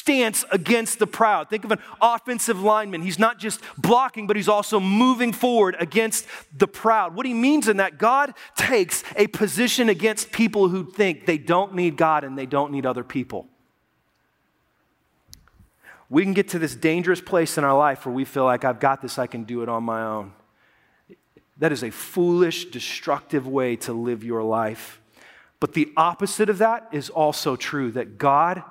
stance 0.09 0.43
against 0.49 0.97
the 0.97 1.05
proud. 1.05 1.51
Think 1.51 1.63
of 1.63 1.71
an 1.71 1.77
offensive 2.01 2.59
lineman. 2.59 3.03
He's 3.03 3.19
not 3.19 3.37
just 3.37 3.61
blocking, 3.77 4.25
but 4.25 4.35
he's 4.35 4.49
also 4.49 4.79
moving 4.79 5.31
forward 5.31 5.75
against 5.77 6.25
the 6.57 6.67
proud. 6.67 7.13
What 7.15 7.27
he 7.27 7.33
means 7.35 7.67
in 7.67 7.77
that, 7.77 7.99
God 7.99 8.33
takes 8.57 9.03
a 9.15 9.27
position 9.27 9.87
against 9.87 10.31
people 10.31 10.69
who 10.69 10.89
think 10.91 11.27
they 11.27 11.37
don't 11.37 11.75
need 11.75 11.95
God 11.95 12.23
and 12.23 12.35
they 12.35 12.47
don't 12.47 12.71
need 12.71 12.87
other 12.87 13.03
people. 13.03 13.47
We 16.09 16.23
can 16.23 16.33
get 16.33 16.47
to 16.49 16.59
this 16.59 16.73
dangerous 16.73 17.21
place 17.21 17.59
in 17.59 17.63
our 17.63 17.77
life 17.77 18.07
where 18.07 18.15
we 18.15 18.25
feel 18.25 18.45
like, 18.45 18.65
I've 18.65 18.79
got 18.79 19.03
this, 19.03 19.19
I 19.19 19.27
can 19.27 19.43
do 19.43 19.61
it 19.61 19.69
on 19.69 19.83
my 19.83 20.01
own. 20.01 20.33
That 21.59 21.71
is 21.71 21.83
a 21.83 21.91
foolish, 21.91 22.65
destructive 22.71 23.47
way 23.47 23.75
to 23.75 23.93
live 23.93 24.23
your 24.23 24.41
life. 24.41 24.99
But 25.59 25.73
the 25.73 25.93
opposite 25.95 26.49
of 26.49 26.57
that 26.57 26.87
is 26.91 27.11
also 27.11 27.55
true 27.55 27.91
that 27.91 28.17
God 28.17 28.63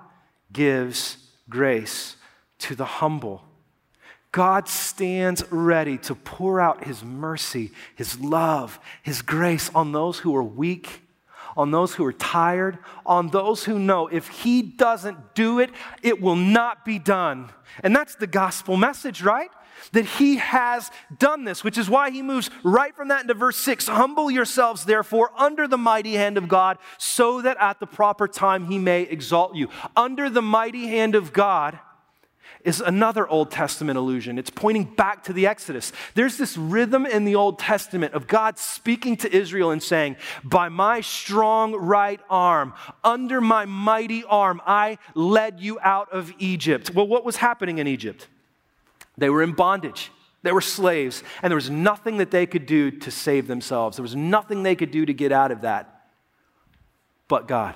gives 0.52 1.27
grace 1.48 2.16
to 2.58 2.74
the 2.74 2.84
humble. 2.84 3.42
God 4.32 4.68
stands 4.68 5.42
ready 5.50 5.96
to 5.98 6.14
pour 6.14 6.60
out 6.60 6.84
his 6.84 7.02
mercy, 7.02 7.72
his 7.96 8.20
love, 8.20 8.78
his 9.02 9.22
grace 9.22 9.70
on 9.74 9.92
those 9.92 10.18
who 10.18 10.36
are 10.36 10.42
weak, 10.42 11.02
on 11.56 11.70
those 11.70 11.94
who 11.94 12.04
are 12.04 12.12
tired, 12.12 12.78
on 13.06 13.28
those 13.28 13.64
who 13.64 13.78
know 13.78 14.06
if 14.06 14.28
he 14.28 14.62
doesn't 14.62 15.34
do 15.34 15.58
it, 15.58 15.70
it 16.02 16.20
will 16.20 16.36
not 16.36 16.84
be 16.84 16.98
done. 16.98 17.50
And 17.82 17.96
that's 17.96 18.14
the 18.14 18.26
gospel 18.26 18.76
message, 18.76 19.22
right? 19.22 19.50
That 19.92 20.04
he 20.04 20.36
has 20.36 20.90
done 21.18 21.44
this, 21.44 21.64
which 21.64 21.78
is 21.78 21.88
why 21.88 22.10
he 22.10 22.22
moves 22.22 22.50
right 22.62 22.94
from 22.94 23.08
that 23.08 23.22
into 23.22 23.34
verse 23.34 23.56
6 23.56 23.88
Humble 23.88 24.30
yourselves, 24.30 24.84
therefore, 24.84 25.30
under 25.36 25.66
the 25.66 25.78
mighty 25.78 26.14
hand 26.14 26.36
of 26.36 26.48
God, 26.48 26.78
so 26.98 27.42
that 27.42 27.56
at 27.60 27.80
the 27.80 27.86
proper 27.86 28.28
time 28.28 28.66
he 28.66 28.78
may 28.78 29.02
exalt 29.02 29.54
you. 29.54 29.68
Under 29.96 30.30
the 30.30 30.42
mighty 30.42 30.86
hand 30.86 31.14
of 31.14 31.32
God 31.32 31.78
is 32.64 32.80
another 32.80 33.26
Old 33.26 33.50
Testament 33.50 33.98
allusion. 33.98 34.38
It's 34.38 34.50
pointing 34.50 34.84
back 34.84 35.24
to 35.24 35.32
the 35.32 35.46
Exodus. 35.46 35.92
There's 36.14 36.36
this 36.36 36.56
rhythm 36.56 37.06
in 37.06 37.24
the 37.24 37.34
Old 37.34 37.58
Testament 37.58 38.14
of 38.14 38.26
God 38.26 38.58
speaking 38.58 39.16
to 39.18 39.34
Israel 39.34 39.70
and 39.70 39.82
saying, 39.82 40.16
By 40.44 40.68
my 40.68 41.00
strong 41.00 41.74
right 41.74 42.20
arm, 42.28 42.74
under 43.04 43.40
my 43.40 43.64
mighty 43.64 44.24
arm, 44.24 44.60
I 44.66 44.98
led 45.14 45.60
you 45.60 45.78
out 45.80 46.12
of 46.12 46.32
Egypt. 46.38 46.94
Well, 46.94 47.06
what 47.06 47.24
was 47.24 47.36
happening 47.36 47.78
in 47.78 47.86
Egypt? 47.86 48.28
They 49.18 49.28
were 49.28 49.42
in 49.42 49.52
bondage. 49.52 50.10
They 50.42 50.52
were 50.52 50.60
slaves, 50.60 51.24
and 51.42 51.50
there 51.50 51.56
was 51.56 51.68
nothing 51.68 52.18
that 52.18 52.30
they 52.30 52.46
could 52.46 52.64
do 52.64 52.92
to 52.92 53.10
save 53.10 53.48
themselves. 53.48 53.96
There 53.96 54.02
was 54.02 54.14
nothing 54.14 54.62
they 54.62 54.76
could 54.76 54.92
do 54.92 55.04
to 55.04 55.12
get 55.12 55.32
out 55.32 55.50
of 55.50 55.62
that 55.62 55.98
but 57.28 57.46
God. 57.46 57.74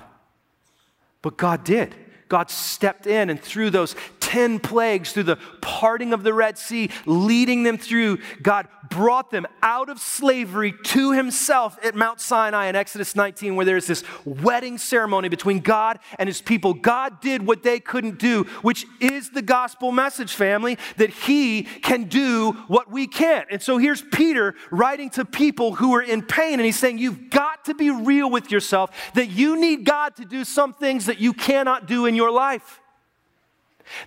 But 1.21 1.37
God 1.37 1.63
did. 1.63 1.95
God 2.27 2.49
stepped 2.49 3.05
in 3.05 3.29
and 3.29 3.39
through 3.39 3.69
those 3.69 3.95
10 4.33 4.57
plagues, 4.57 5.13
through 5.13 5.21
the 5.21 5.35
parting 5.61 6.11
of 6.11 6.23
the 6.23 6.33
Red 6.33 6.57
Sea, 6.57 6.89
leading 7.05 7.61
them 7.61 7.77
through, 7.77 8.17
God 8.41 8.67
brought 8.89 9.29
them 9.29 9.45
out 9.61 9.89
of 9.89 9.99
slavery 9.99 10.73
to 10.85 11.11
Himself 11.11 11.77
at 11.85 11.93
Mount 11.93 12.19
Sinai 12.19 12.65
in 12.65 12.75
Exodus 12.75 13.15
19, 13.15 13.55
where 13.55 13.63
there's 13.63 13.85
this 13.85 14.03
wedding 14.25 14.79
ceremony 14.79 15.29
between 15.29 15.59
God 15.59 15.99
and 16.17 16.27
His 16.27 16.41
people. 16.41 16.73
God 16.73 17.21
did 17.21 17.45
what 17.45 17.61
they 17.61 17.79
couldn't 17.79 18.17
do, 18.17 18.45
which 18.63 18.87
is 18.99 19.29
the 19.29 19.43
gospel 19.43 19.91
message, 19.91 20.33
family, 20.33 20.79
that 20.97 21.11
He 21.11 21.61
can 21.83 22.05
do 22.05 22.53
what 22.67 22.89
we 22.89 23.05
can't. 23.05 23.47
And 23.51 23.61
so 23.61 23.77
here's 23.77 24.01
Peter 24.01 24.55
writing 24.71 25.11
to 25.11 25.25
people 25.25 25.75
who 25.75 25.93
are 25.93 26.01
in 26.01 26.23
pain, 26.23 26.53
and 26.53 26.65
he's 26.65 26.79
saying, 26.79 26.97
You've 26.97 27.29
got 27.29 27.65
to 27.65 27.75
be 27.75 27.91
real 27.91 28.31
with 28.31 28.49
yourself 28.49 28.89
that 29.13 29.27
you 29.27 29.61
need 29.61 29.85
God 29.85 30.15
to 30.15 30.25
do 30.25 30.43
some 30.43 30.73
things 30.73 31.05
that 31.05 31.19
you 31.19 31.33
cannot 31.33 31.85
do 31.85 32.07
in 32.07 32.15
your 32.15 32.31
life. 32.31 32.79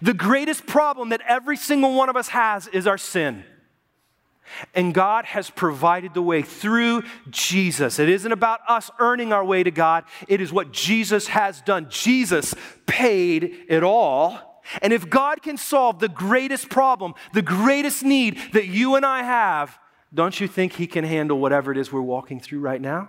The 0.02 0.14
greatest 0.14 0.66
problem 0.66 1.11
that 1.11 1.21
every 1.26 1.57
single 1.57 1.95
one 1.95 2.09
of 2.09 2.16
us 2.16 2.28
has 2.28 2.66
is 2.69 2.87
our 2.87 2.99
sin. 2.99 3.45
And 4.75 4.95
God 4.95 5.25
has 5.25 5.50
provided 5.50 6.14
the 6.14 6.23
way 6.23 6.43
through 6.43 7.02
Jesus. 7.31 7.99
It 7.99 8.09
isn't 8.09 8.31
about 8.31 8.61
us 8.69 8.90
earning 8.99 9.33
our 9.33 9.45
way 9.45 9.62
to 9.62 9.71
God, 9.71 10.05
it 10.28 10.40
is 10.40 10.52
what 10.52 10.73
Jesus 10.73 11.26
has 11.28 11.61
done. 11.61 11.88
Jesus 11.90 12.55
paid 12.87 13.64
it 13.69 13.83
all. 13.83 14.62
And 14.83 14.93
if 14.93 15.09
God 15.09 15.43
can 15.43 15.57
solve 15.57 16.00
the 16.00 16.09
greatest 16.09 16.69
problem, 16.69 17.14
the 17.33 17.43
greatest 17.43 18.02
need 18.02 18.38
that 18.52 18.66
you 18.66 18.97
and 18.97 19.07
I 19.07 19.23
have, 19.23 19.78
don't 20.12 20.38
you 20.40 20.49
think 20.49 20.73
He 20.73 20.87
can 20.87 21.05
handle 21.05 21.38
whatever 21.38 21.71
it 21.71 21.78
is 21.78 21.93
we're 21.93 22.00
walking 22.00 22.40
through 22.40 22.61
right 22.61 22.81
now? 22.81 23.09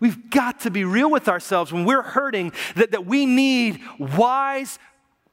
We've 0.00 0.30
got 0.30 0.60
to 0.60 0.70
be 0.70 0.84
real 0.84 1.10
with 1.10 1.28
ourselves 1.28 1.72
when 1.72 1.84
we're 1.84 2.02
hurting 2.02 2.52
that, 2.74 2.90
that 2.90 3.06
we 3.06 3.26
need 3.26 3.80
wise, 3.98 4.78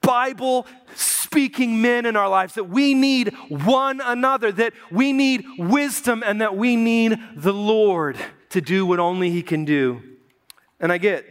Bible 0.01 0.65
speaking 0.95 1.81
men 1.81 2.05
in 2.05 2.15
our 2.15 2.29
lives, 2.29 2.55
that 2.55 2.69
we 2.69 2.93
need 2.93 3.33
one 3.49 4.01
another, 4.01 4.51
that 4.51 4.73
we 4.91 5.13
need 5.13 5.45
wisdom, 5.57 6.23
and 6.25 6.41
that 6.41 6.55
we 6.57 6.75
need 6.75 7.17
the 7.35 7.53
Lord 7.53 8.17
to 8.49 8.61
do 8.61 8.85
what 8.85 8.99
only 8.99 9.29
He 9.29 9.41
can 9.41 9.65
do. 9.65 10.01
And 10.79 10.91
I 10.91 10.97
get 10.97 11.25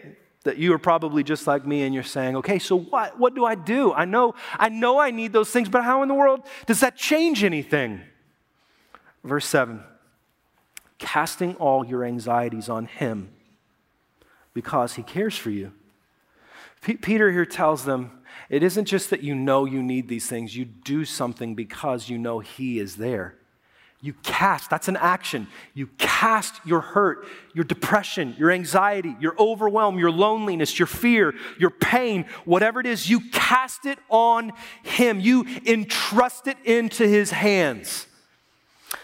that 0.45 0.57
you 0.57 0.73
are 0.73 0.79
probably 0.79 1.23
just 1.23 1.47
like 1.47 1.67
me 1.67 1.83
and 1.83 1.93
you're 1.93 2.03
saying, 2.03 2.37
okay, 2.37 2.59
so 2.59 2.77
what, 2.77 3.19
what 3.19 3.35
do 3.35 3.45
I 3.45 3.55
do? 3.55 3.93
I 3.93 4.07
know, 4.07 4.35
I 4.59 4.71
know 4.71 4.99
I 4.99 5.11
need 5.11 5.33
those 5.33 5.51
things, 5.51 5.69
but 5.69 5.85
how 5.85 6.03
in 6.03 6.09
the 6.09 6.15
world 6.15 6.41
does 6.67 6.81
that 6.81 6.97
change 6.97 7.45
anything? 7.45 8.01
Verse 9.25 9.47
7 9.47 9.85
casting 10.99 11.55
all 11.57 11.85
your 11.85 12.05
anxieties 12.05 12.69
on 12.69 12.85
Him 12.85 13.31
because 14.53 14.95
He 14.95 15.03
cares 15.03 15.37
for 15.37 15.51
you. 15.51 15.73
P- 16.83 16.99
Peter 16.99 17.33
here 17.33 17.47
tells 17.47 17.85
them, 17.85 18.20
it 18.51 18.65
isn't 18.65 18.87
just 18.87 19.11
that 19.11 19.23
you 19.23 19.35
know 19.35 19.65
you 19.65 19.81
need 19.83 20.09
these 20.09 20.29
things, 20.29 20.57
you 20.57 20.65
do 20.65 21.05
something 21.05 21.55
because 21.55 22.09
you 22.09 22.19
know 22.19 22.41
He 22.41 22.81
is 22.81 22.97
there. 22.97 23.37
You 24.03 24.15
cast, 24.23 24.71
that's 24.71 24.89
an 24.89 24.97
action. 24.97 25.47
You 25.75 25.89
cast 25.99 26.55
your 26.65 26.81
hurt, 26.81 27.27
your 27.55 27.65
depression, 27.65 28.35
your 28.39 28.51
anxiety, 28.51 29.15
your 29.21 29.35
overwhelm, 29.39 29.99
your 29.99 30.11
loneliness, 30.11 30.79
your 30.79 30.87
fear, 30.87 31.35
your 31.59 31.71
pain, 31.71 32.25
whatever 32.45 32.81
it 32.81 32.87
is, 32.87 33.09
you 33.09 33.21
cast 33.31 33.87
it 33.87 33.99
on 34.09 34.53
Him. 34.83 35.21
You 35.21 35.47
entrust 35.67 36.47
it 36.47 36.57
into 36.65 37.07
His 37.07 37.31
hands. 37.31 38.07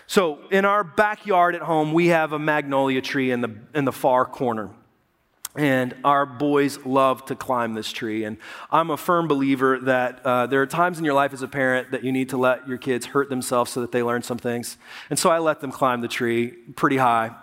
So, 0.09 0.39
in 0.51 0.65
our 0.65 0.83
backyard 0.83 1.55
at 1.55 1.63
home, 1.63 1.93
we 1.93 2.09
have 2.09 2.33
a 2.33 2.39
magnolia 2.39 3.03
tree 3.03 3.31
in 3.31 3.43
the, 3.43 3.55
in 3.75 3.85
the 3.85 3.93
far 3.93 4.25
corner. 4.25 4.71
And 5.57 5.95
our 6.05 6.27
boys 6.27 6.85
love 6.85 7.25
to 7.27 7.35
climb 7.35 7.75
this 7.75 7.91
tree. 7.91 8.25
And 8.25 8.37
I'm 8.71 8.91
a 8.91 8.97
firm 8.97 9.27
believer 9.27 9.79
that 9.81 10.21
uh, 10.25 10.47
there 10.47 10.61
are 10.61 10.67
times 10.67 10.99
in 10.99 11.05
your 11.05 11.15
life 11.15 11.33
as 11.33 11.43
a 11.43 11.49
parent 11.49 11.91
that 11.93 12.05
you 12.05 12.13
need 12.13 12.29
to 12.31 12.37
let 12.37 12.69
your 12.69 12.79
kids 12.79 13.07
hurt 13.07 13.31
themselves 13.31 13.73
so 13.73 13.81
that 13.81 13.93
they 13.93 14.03
learn 14.03 14.23
some 14.23 14.39
things. 14.39 14.77
And 15.09 15.19
so 15.19 15.31
I 15.31 15.39
let 15.39 15.61
them 15.61 15.73
climb 15.73 16.03
the 16.03 16.09
tree 16.09 16.49
pretty 16.49 16.99
high. 16.99 17.35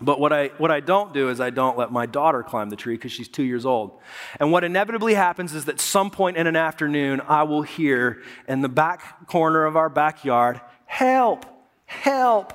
But 0.00 0.18
what 0.20 0.32
I, 0.32 0.48
what 0.58 0.70
I 0.70 0.80
don't 0.80 1.14
do 1.14 1.30
is 1.30 1.40
I 1.40 1.50
don't 1.50 1.78
let 1.78 1.92
my 1.92 2.04
daughter 2.04 2.42
climb 2.42 2.68
the 2.68 2.76
tree 2.76 2.96
because 2.96 3.12
she's 3.12 3.28
two 3.28 3.44
years 3.44 3.64
old. 3.64 4.00
And 4.40 4.50
what 4.50 4.64
inevitably 4.64 5.14
happens 5.14 5.54
is 5.54 5.66
that 5.66 5.80
some 5.80 6.10
point 6.10 6.36
in 6.36 6.46
an 6.46 6.56
afternoon, 6.56 7.22
I 7.26 7.44
will 7.44 7.62
hear 7.62 8.22
in 8.48 8.60
the 8.60 8.68
back 8.68 9.26
corner 9.28 9.64
of 9.64 9.76
our 9.76 9.88
backyard, 9.88 10.60
help, 10.84 11.46
help. 11.86 12.52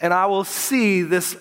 And 0.00 0.12
I 0.12 0.26
will 0.26 0.44
see 0.44 1.02
this 1.02 1.36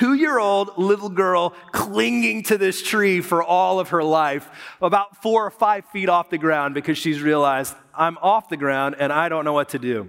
two 0.00 0.14
year 0.14 0.38
old 0.38 0.78
little 0.78 1.10
girl 1.10 1.50
clinging 1.72 2.42
to 2.42 2.56
this 2.56 2.82
tree 2.82 3.20
for 3.20 3.42
all 3.42 3.78
of 3.78 3.90
her 3.90 4.02
life, 4.02 4.48
about 4.80 5.22
four 5.22 5.44
or 5.44 5.50
five 5.50 5.84
feet 5.92 6.08
off 6.08 6.30
the 6.30 6.38
ground 6.38 6.74
because 6.74 6.96
she's 6.96 7.20
realized 7.20 7.74
I'm 7.94 8.16
off 8.22 8.48
the 8.48 8.56
ground 8.56 8.96
and 8.98 9.12
I 9.12 9.28
don't 9.28 9.44
know 9.44 9.52
what 9.52 9.68
to 9.70 9.78
do. 9.78 10.08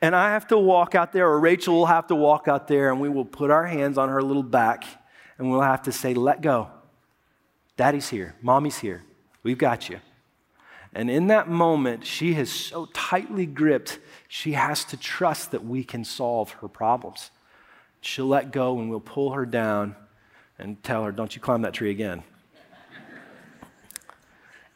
And 0.00 0.14
I 0.14 0.30
have 0.30 0.46
to 0.48 0.58
walk 0.58 0.94
out 0.94 1.12
there, 1.12 1.28
or 1.28 1.40
Rachel 1.40 1.74
will 1.74 1.86
have 1.86 2.06
to 2.06 2.14
walk 2.14 2.46
out 2.46 2.68
there, 2.68 2.92
and 2.92 3.00
we 3.00 3.08
will 3.08 3.24
put 3.24 3.50
our 3.50 3.66
hands 3.66 3.98
on 3.98 4.08
her 4.08 4.22
little 4.22 4.44
back 4.44 4.84
and 5.36 5.50
we'll 5.50 5.62
have 5.62 5.82
to 5.82 5.92
say, 5.92 6.14
Let 6.14 6.40
go. 6.40 6.70
Daddy's 7.76 8.08
here. 8.08 8.36
Mommy's 8.40 8.78
here. 8.78 9.02
We've 9.42 9.58
got 9.58 9.88
you. 9.88 9.98
And 10.94 11.10
in 11.10 11.26
that 11.26 11.48
moment, 11.48 12.06
she 12.06 12.34
has 12.34 12.50
so 12.50 12.86
tightly 12.92 13.46
gripped, 13.46 13.98
she 14.28 14.52
has 14.52 14.84
to 14.84 14.96
trust 14.96 15.50
that 15.50 15.64
we 15.64 15.82
can 15.82 16.04
solve 16.04 16.52
her 16.60 16.68
problems. 16.68 17.32
She'll 18.02 18.26
let 18.26 18.50
go 18.50 18.78
and 18.78 18.90
we'll 18.90 19.00
pull 19.00 19.30
her 19.30 19.46
down 19.46 19.94
and 20.58 20.82
tell 20.82 21.04
her, 21.04 21.12
Don't 21.12 21.34
you 21.34 21.40
climb 21.40 21.62
that 21.62 21.72
tree 21.72 21.90
again. 21.90 22.24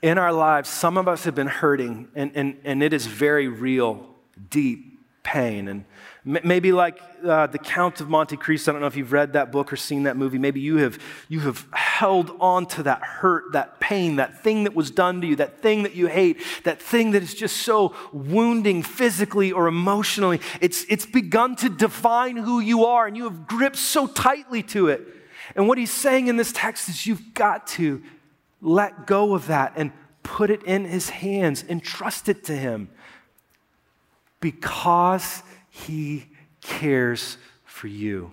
In 0.00 0.16
our 0.16 0.32
lives, 0.32 0.68
some 0.68 0.96
of 0.96 1.08
us 1.08 1.24
have 1.24 1.34
been 1.34 1.48
hurting, 1.48 2.08
and, 2.14 2.30
and, 2.36 2.56
and 2.64 2.82
it 2.82 2.92
is 2.92 3.06
very 3.06 3.48
real, 3.48 4.14
deep 4.50 5.00
pain. 5.24 5.66
And 5.66 5.84
maybe 6.26 6.72
like 6.72 7.00
uh, 7.24 7.46
the 7.46 7.58
Count 7.58 8.00
of 8.00 8.08
Monte 8.08 8.36
Cristo, 8.36 8.70
I 8.70 8.74
don't 8.74 8.80
know 8.80 8.88
if 8.88 8.96
you've 8.96 9.12
read 9.12 9.34
that 9.34 9.52
book 9.52 9.72
or 9.72 9.76
seen 9.76 10.02
that 10.02 10.16
movie. 10.16 10.38
Maybe 10.38 10.60
you 10.60 10.78
have, 10.78 10.98
you 11.28 11.38
have 11.40 11.64
held 11.72 12.36
on 12.40 12.66
to 12.66 12.82
that 12.82 13.00
hurt, 13.00 13.52
that 13.52 13.78
pain, 13.78 14.16
that 14.16 14.42
thing 14.42 14.64
that 14.64 14.74
was 14.74 14.90
done 14.90 15.20
to 15.20 15.26
you, 15.26 15.36
that 15.36 15.62
thing 15.62 15.84
that 15.84 15.94
you 15.94 16.08
hate, 16.08 16.42
that 16.64 16.82
thing 16.82 17.12
that 17.12 17.22
is 17.22 17.32
just 17.32 17.58
so 17.58 17.94
wounding 18.12 18.82
physically 18.82 19.52
or 19.52 19.68
emotionally. 19.68 20.40
It's, 20.60 20.84
it's 20.88 21.06
begun 21.06 21.54
to 21.56 21.68
define 21.68 22.36
who 22.36 22.58
you 22.58 22.86
are, 22.86 23.06
and 23.06 23.16
you 23.16 23.24
have 23.24 23.46
gripped 23.46 23.76
so 23.76 24.08
tightly 24.08 24.64
to 24.64 24.88
it. 24.88 25.06
And 25.54 25.68
what 25.68 25.78
he's 25.78 25.92
saying 25.92 26.26
in 26.26 26.36
this 26.36 26.50
text 26.52 26.88
is 26.88 27.06
you've 27.06 27.34
got 27.34 27.68
to 27.68 28.02
let 28.60 29.06
go 29.06 29.32
of 29.34 29.46
that 29.46 29.74
and 29.76 29.92
put 30.24 30.50
it 30.50 30.64
in 30.64 30.86
his 30.86 31.08
hands 31.08 31.64
and 31.68 31.80
trust 31.80 32.28
it 32.28 32.42
to 32.44 32.56
him 32.56 32.88
because 34.40 35.42
he 35.84 36.26
cares 36.62 37.36
for 37.64 37.86
you 37.86 38.32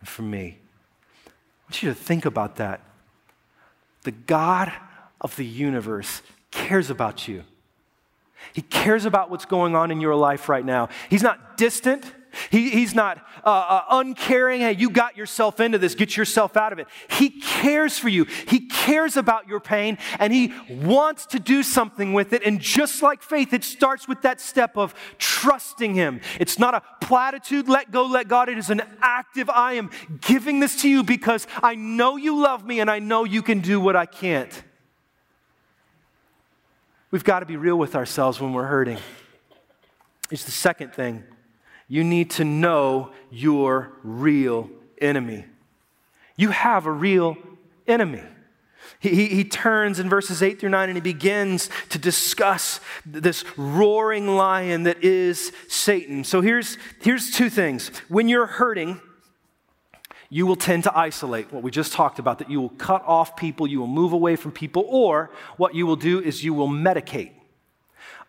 and 0.00 0.08
for 0.08 0.22
me. 0.22 0.58
I 1.26 1.30
want 1.64 1.82
you 1.82 1.88
to 1.88 1.94
think 1.94 2.24
about 2.24 2.56
that. 2.56 2.80
The 4.02 4.10
God 4.10 4.72
of 5.20 5.36
the 5.36 5.46
universe 5.46 6.22
cares 6.50 6.90
about 6.90 7.28
you. 7.28 7.44
He 8.52 8.62
cares 8.62 9.04
about 9.04 9.30
what's 9.30 9.44
going 9.44 9.76
on 9.76 9.90
in 9.90 10.00
your 10.00 10.16
life 10.16 10.48
right 10.48 10.64
now. 10.64 10.88
He's 11.08 11.22
not 11.22 11.56
distant. 11.56 12.12
He, 12.50 12.70
he's 12.70 12.94
not 12.94 13.18
uh, 13.44 13.48
uh, 13.48 13.82
uncaring. 13.90 14.60
Hey, 14.60 14.72
you 14.72 14.90
got 14.90 15.16
yourself 15.16 15.60
into 15.60 15.78
this. 15.78 15.94
Get 15.94 16.16
yourself 16.16 16.56
out 16.56 16.72
of 16.72 16.78
it. 16.78 16.86
He 17.08 17.40
cares 17.40 17.98
for 17.98 18.08
you. 18.08 18.26
He 18.46 18.68
cares 18.68 19.16
about 19.16 19.48
your 19.48 19.60
pain 19.60 19.98
and 20.18 20.32
he 20.32 20.52
wants 20.68 21.26
to 21.26 21.38
do 21.38 21.62
something 21.62 22.12
with 22.12 22.32
it. 22.32 22.42
And 22.44 22.60
just 22.60 23.02
like 23.02 23.22
faith, 23.22 23.52
it 23.52 23.64
starts 23.64 24.08
with 24.08 24.22
that 24.22 24.40
step 24.40 24.76
of 24.76 24.94
trusting 25.18 25.94
him. 25.94 26.20
It's 26.38 26.58
not 26.58 26.74
a 26.74 26.82
platitude, 27.00 27.68
let 27.68 27.90
go, 27.90 28.06
let 28.06 28.28
God. 28.28 28.48
It 28.48 28.58
is 28.58 28.70
an 28.70 28.82
active, 29.00 29.48
I 29.50 29.74
am 29.74 29.90
giving 30.20 30.60
this 30.60 30.82
to 30.82 30.88
you 30.88 31.02
because 31.02 31.46
I 31.62 31.74
know 31.74 32.16
you 32.16 32.40
love 32.40 32.64
me 32.64 32.80
and 32.80 32.90
I 32.90 32.98
know 32.98 33.24
you 33.24 33.42
can 33.42 33.60
do 33.60 33.80
what 33.80 33.96
I 33.96 34.06
can't. 34.06 34.62
We've 37.10 37.24
got 37.24 37.40
to 37.40 37.46
be 37.46 37.56
real 37.56 37.76
with 37.76 37.96
ourselves 37.96 38.40
when 38.40 38.52
we're 38.52 38.66
hurting. 38.66 38.98
It's 40.30 40.44
the 40.44 40.52
second 40.52 40.94
thing. 40.94 41.24
You 41.90 42.04
need 42.04 42.30
to 42.30 42.44
know 42.44 43.10
your 43.32 43.90
real 44.04 44.70
enemy. 44.98 45.44
You 46.36 46.50
have 46.50 46.86
a 46.86 46.92
real 46.92 47.36
enemy. 47.84 48.22
He, 49.00 49.08
he, 49.08 49.26
he, 49.26 49.44
turns 49.44 49.98
in 49.98 50.08
verses 50.08 50.40
8 50.40 50.60
through 50.60 50.68
9 50.68 50.88
and 50.88 50.96
he 50.96 51.00
begins 51.00 51.68
to 51.88 51.98
discuss 51.98 52.78
this 53.04 53.44
roaring 53.56 54.28
lion 54.28 54.84
that 54.84 55.02
is 55.02 55.50
Satan. 55.66 56.22
So 56.22 56.40
here's, 56.40 56.78
here's 57.00 57.32
two 57.32 57.50
things. 57.50 57.88
When 58.08 58.28
you're 58.28 58.46
hurting, 58.46 59.00
you 60.28 60.46
will 60.46 60.56
tend 60.56 60.84
to 60.84 60.96
isolate, 60.96 61.52
what 61.52 61.64
we 61.64 61.72
just 61.72 61.92
talked 61.92 62.20
about, 62.20 62.38
that 62.38 62.48
you 62.48 62.60
will 62.60 62.68
cut 62.70 63.02
off 63.04 63.34
people, 63.34 63.66
you 63.66 63.80
will 63.80 63.88
move 63.88 64.12
away 64.12 64.36
from 64.36 64.52
people, 64.52 64.84
or 64.88 65.32
what 65.56 65.74
you 65.74 65.86
will 65.86 65.96
do 65.96 66.20
is 66.20 66.44
you 66.44 66.54
will 66.54 66.68
medicate. 66.68 67.32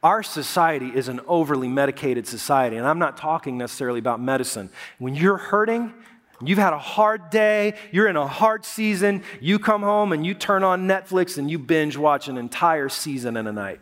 Our 0.04 0.24
society 0.24 0.88
is 0.88 1.08
an 1.08 1.22
overly 1.28 1.68
medicated 1.68 2.28
society, 2.28 2.78
and 2.78 2.88
I'm 2.88 3.00
not 3.00 3.18
talking 3.18 3.58
necessarily 3.58 4.00
about 4.00 4.20
medicine. 4.20 4.70
When 4.98 5.16
you're 5.16 5.38
hurting, 5.38 5.94
You've 6.44 6.58
had 6.58 6.74
a 6.74 6.80
hard 6.80 7.30
day, 7.30 7.76
you're 7.92 8.08
in 8.08 8.16
a 8.16 8.26
hard 8.26 8.66
season, 8.66 9.24
you 9.40 9.60
come 9.60 9.84
home 9.84 10.12
and 10.12 10.26
you 10.26 10.34
turn 10.34 10.64
on 10.64 10.88
Netflix 10.88 11.38
and 11.38 11.52
you 11.52 11.60
binge 11.60 11.98
watch 11.98 12.28
an 12.28 12.38
entire 12.38 12.90
season 12.90 13.38
in 13.38 13.46
a 13.46 13.52
night. 13.52 13.80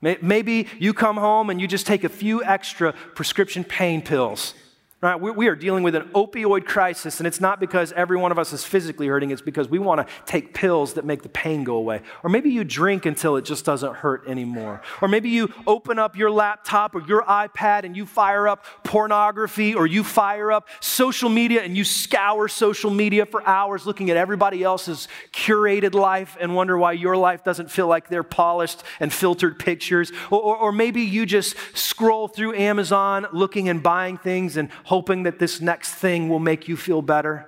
Maybe 0.00 0.68
you 0.78 0.94
come 0.94 1.16
home 1.16 1.50
and 1.50 1.60
you 1.60 1.66
just 1.66 1.86
take 1.86 2.04
a 2.04 2.08
few 2.08 2.44
extra 2.44 2.92
prescription 3.14 3.64
pain 3.64 4.02
pills 4.02 4.54
Right? 5.02 5.14
We 5.20 5.48
are 5.48 5.54
dealing 5.54 5.82
with 5.82 5.94
an 5.94 6.08
opioid 6.14 6.64
crisis, 6.64 7.20
and 7.20 7.26
it's 7.26 7.38
not 7.38 7.60
because 7.60 7.92
every 7.92 8.16
one 8.16 8.32
of 8.32 8.38
us 8.38 8.54
is 8.54 8.64
physically 8.64 9.08
hurting, 9.08 9.30
it's 9.30 9.42
because 9.42 9.68
we 9.68 9.78
want 9.78 10.00
to 10.00 10.12
take 10.24 10.54
pills 10.54 10.94
that 10.94 11.04
make 11.04 11.22
the 11.22 11.28
pain 11.28 11.64
go 11.64 11.76
away. 11.76 12.00
Or 12.22 12.30
maybe 12.30 12.48
you 12.48 12.64
drink 12.64 13.04
until 13.04 13.36
it 13.36 13.44
just 13.44 13.66
doesn't 13.66 13.96
hurt 13.96 14.26
anymore. 14.26 14.80
Or 15.02 15.08
maybe 15.08 15.28
you 15.28 15.52
open 15.66 15.98
up 15.98 16.16
your 16.16 16.30
laptop 16.30 16.94
or 16.94 17.02
your 17.02 17.22
iPad 17.24 17.84
and 17.84 17.94
you 17.94 18.06
fire 18.06 18.48
up 18.48 18.64
pornography 18.84 19.74
or 19.74 19.86
you 19.86 20.02
fire 20.02 20.50
up 20.50 20.66
social 20.80 21.28
media 21.28 21.60
and 21.60 21.76
you 21.76 21.84
scour 21.84 22.48
social 22.48 22.90
media 22.90 23.26
for 23.26 23.46
hours 23.46 23.84
looking 23.84 24.08
at 24.08 24.16
everybody 24.16 24.62
else's 24.62 25.08
curated 25.30 25.92
life 25.92 26.38
and 26.40 26.54
wonder 26.54 26.78
why 26.78 26.92
your 26.92 27.18
life 27.18 27.44
doesn't 27.44 27.70
feel 27.70 27.86
like 27.86 28.08
they're 28.08 28.22
polished 28.22 28.82
and 28.98 29.12
filtered 29.12 29.58
pictures. 29.58 30.10
Or, 30.30 30.40
or, 30.40 30.56
or 30.56 30.72
maybe 30.72 31.02
you 31.02 31.26
just 31.26 31.54
scroll 31.74 32.28
through 32.28 32.54
Amazon 32.54 33.26
looking 33.30 33.68
and 33.68 33.82
buying 33.82 34.16
things 34.16 34.56
and 34.56 34.70
hoping 34.86 35.24
that 35.24 35.38
this 35.38 35.60
next 35.60 35.94
thing 35.94 36.28
will 36.28 36.38
make 36.38 36.68
you 36.68 36.76
feel 36.76 37.02
better. 37.02 37.46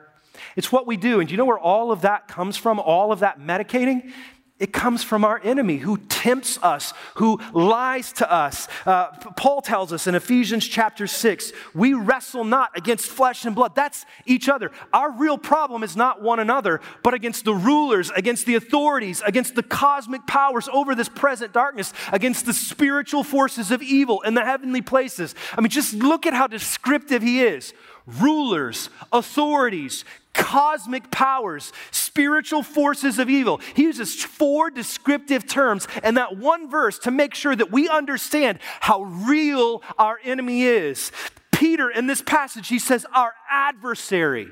It's 0.56 0.72
what 0.72 0.86
we 0.86 0.96
do. 0.96 1.20
And 1.20 1.28
do 1.28 1.32
you 1.32 1.38
know 1.38 1.44
where 1.44 1.58
all 1.58 1.92
of 1.92 2.00
that 2.02 2.26
comes 2.26 2.56
from? 2.56 2.80
All 2.80 3.12
of 3.12 3.20
that 3.20 3.40
medicating? 3.40 4.12
It 4.58 4.72
comes 4.72 5.04
from 5.04 5.24
our 5.24 5.40
enemy 5.44 5.76
who 5.76 5.98
tempts 5.98 6.58
us, 6.62 6.92
who 7.14 7.40
lies 7.52 8.12
to 8.14 8.30
us. 8.30 8.66
Uh, 8.84 9.06
Paul 9.36 9.60
tells 9.60 9.92
us 9.92 10.08
in 10.08 10.16
Ephesians 10.16 10.66
chapter 10.66 11.06
6 11.06 11.52
we 11.74 11.94
wrestle 11.94 12.42
not 12.42 12.76
against 12.76 13.06
flesh 13.06 13.44
and 13.44 13.54
blood. 13.54 13.76
That's 13.76 14.04
each 14.26 14.48
other. 14.48 14.72
Our 14.92 15.12
real 15.12 15.38
problem 15.38 15.84
is 15.84 15.96
not 15.96 16.22
one 16.22 16.40
another, 16.40 16.80
but 17.04 17.14
against 17.14 17.44
the 17.44 17.54
rulers, 17.54 18.10
against 18.10 18.46
the 18.46 18.56
authorities, 18.56 19.22
against 19.24 19.54
the 19.54 19.62
cosmic 19.62 20.26
powers 20.26 20.68
over 20.72 20.96
this 20.96 21.08
present 21.08 21.52
darkness, 21.52 21.92
against 22.10 22.44
the 22.44 22.52
spiritual 22.52 23.22
forces 23.22 23.70
of 23.70 23.80
evil 23.80 24.22
in 24.22 24.34
the 24.34 24.44
heavenly 24.44 24.82
places. 24.82 25.36
I 25.56 25.60
mean, 25.60 25.70
just 25.70 25.94
look 25.94 26.26
at 26.26 26.34
how 26.34 26.48
descriptive 26.48 27.22
he 27.22 27.42
is 27.42 27.74
rulers, 28.20 28.88
authorities, 29.12 30.04
cosmic 30.38 31.10
powers, 31.10 31.72
spiritual 31.90 32.62
forces 32.62 33.18
of 33.18 33.28
evil. 33.28 33.60
He 33.74 33.82
uses 33.82 34.22
four 34.22 34.70
descriptive 34.70 35.46
terms 35.46 35.86
in 36.02 36.14
that 36.14 36.38
one 36.38 36.70
verse 36.70 36.98
to 37.00 37.10
make 37.10 37.34
sure 37.34 37.54
that 37.54 37.70
we 37.70 37.88
understand 37.88 38.60
how 38.80 39.02
real 39.02 39.82
our 39.98 40.18
enemy 40.24 40.62
is. 40.62 41.12
Peter, 41.52 41.90
in 41.90 42.06
this 42.06 42.22
passage, 42.22 42.68
he 42.68 42.78
says, 42.78 43.04
Our 43.12 43.34
adversary. 43.50 44.48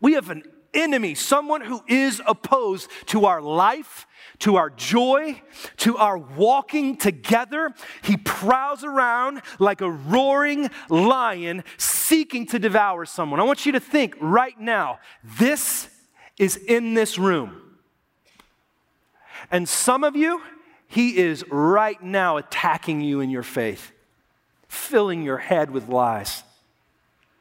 We 0.00 0.12
have 0.12 0.30
an 0.30 0.42
enemy, 0.74 1.14
someone 1.14 1.60
who 1.60 1.82
is 1.86 2.20
opposed 2.26 2.88
to 3.06 3.26
our 3.26 3.40
life 3.40 4.06
to 4.42 4.56
our 4.56 4.70
joy, 4.70 5.40
to 5.76 5.96
our 5.98 6.18
walking 6.18 6.96
together. 6.96 7.72
He 8.02 8.16
prowls 8.16 8.82
around 8.82 9.42
like 9.60 9.80
a 9.80 9.90
roaring 9.90 10.68
lion 10.88 11.62
seeking 11.76 12.46
to 12.46 12.58
devour 12.58 13.04
someone. 13.04 13.38
I 13.38 13.44
want 13.44 13.66
you 13.66 13.72
to 13.72 13.80
think 13.80 14.16
right 14.20 14.58
now 14.58 14.98
this 15.22 15.88
is 16.38 16.56
in 16.56 16.94
this 16.94 17.18
room. 17.18 17.78
And 19.50 19.68
some 19.68 20.02
of 20.02 20.16
you, 20.16 20.42
he 20.88 21.18
is 21.18 21.44
right 21.48 22.02
now 22.02 22.36
attacking 22.36 23.00
you 23.00 23.20
in 23.20 23.30
your 23.30 23.44
faith, 23.44 23.92
filling 24.66 25.22
your 25.22 25.38
head 25.38 25.70
with 25.70 25.88
lies. 25.88 26.42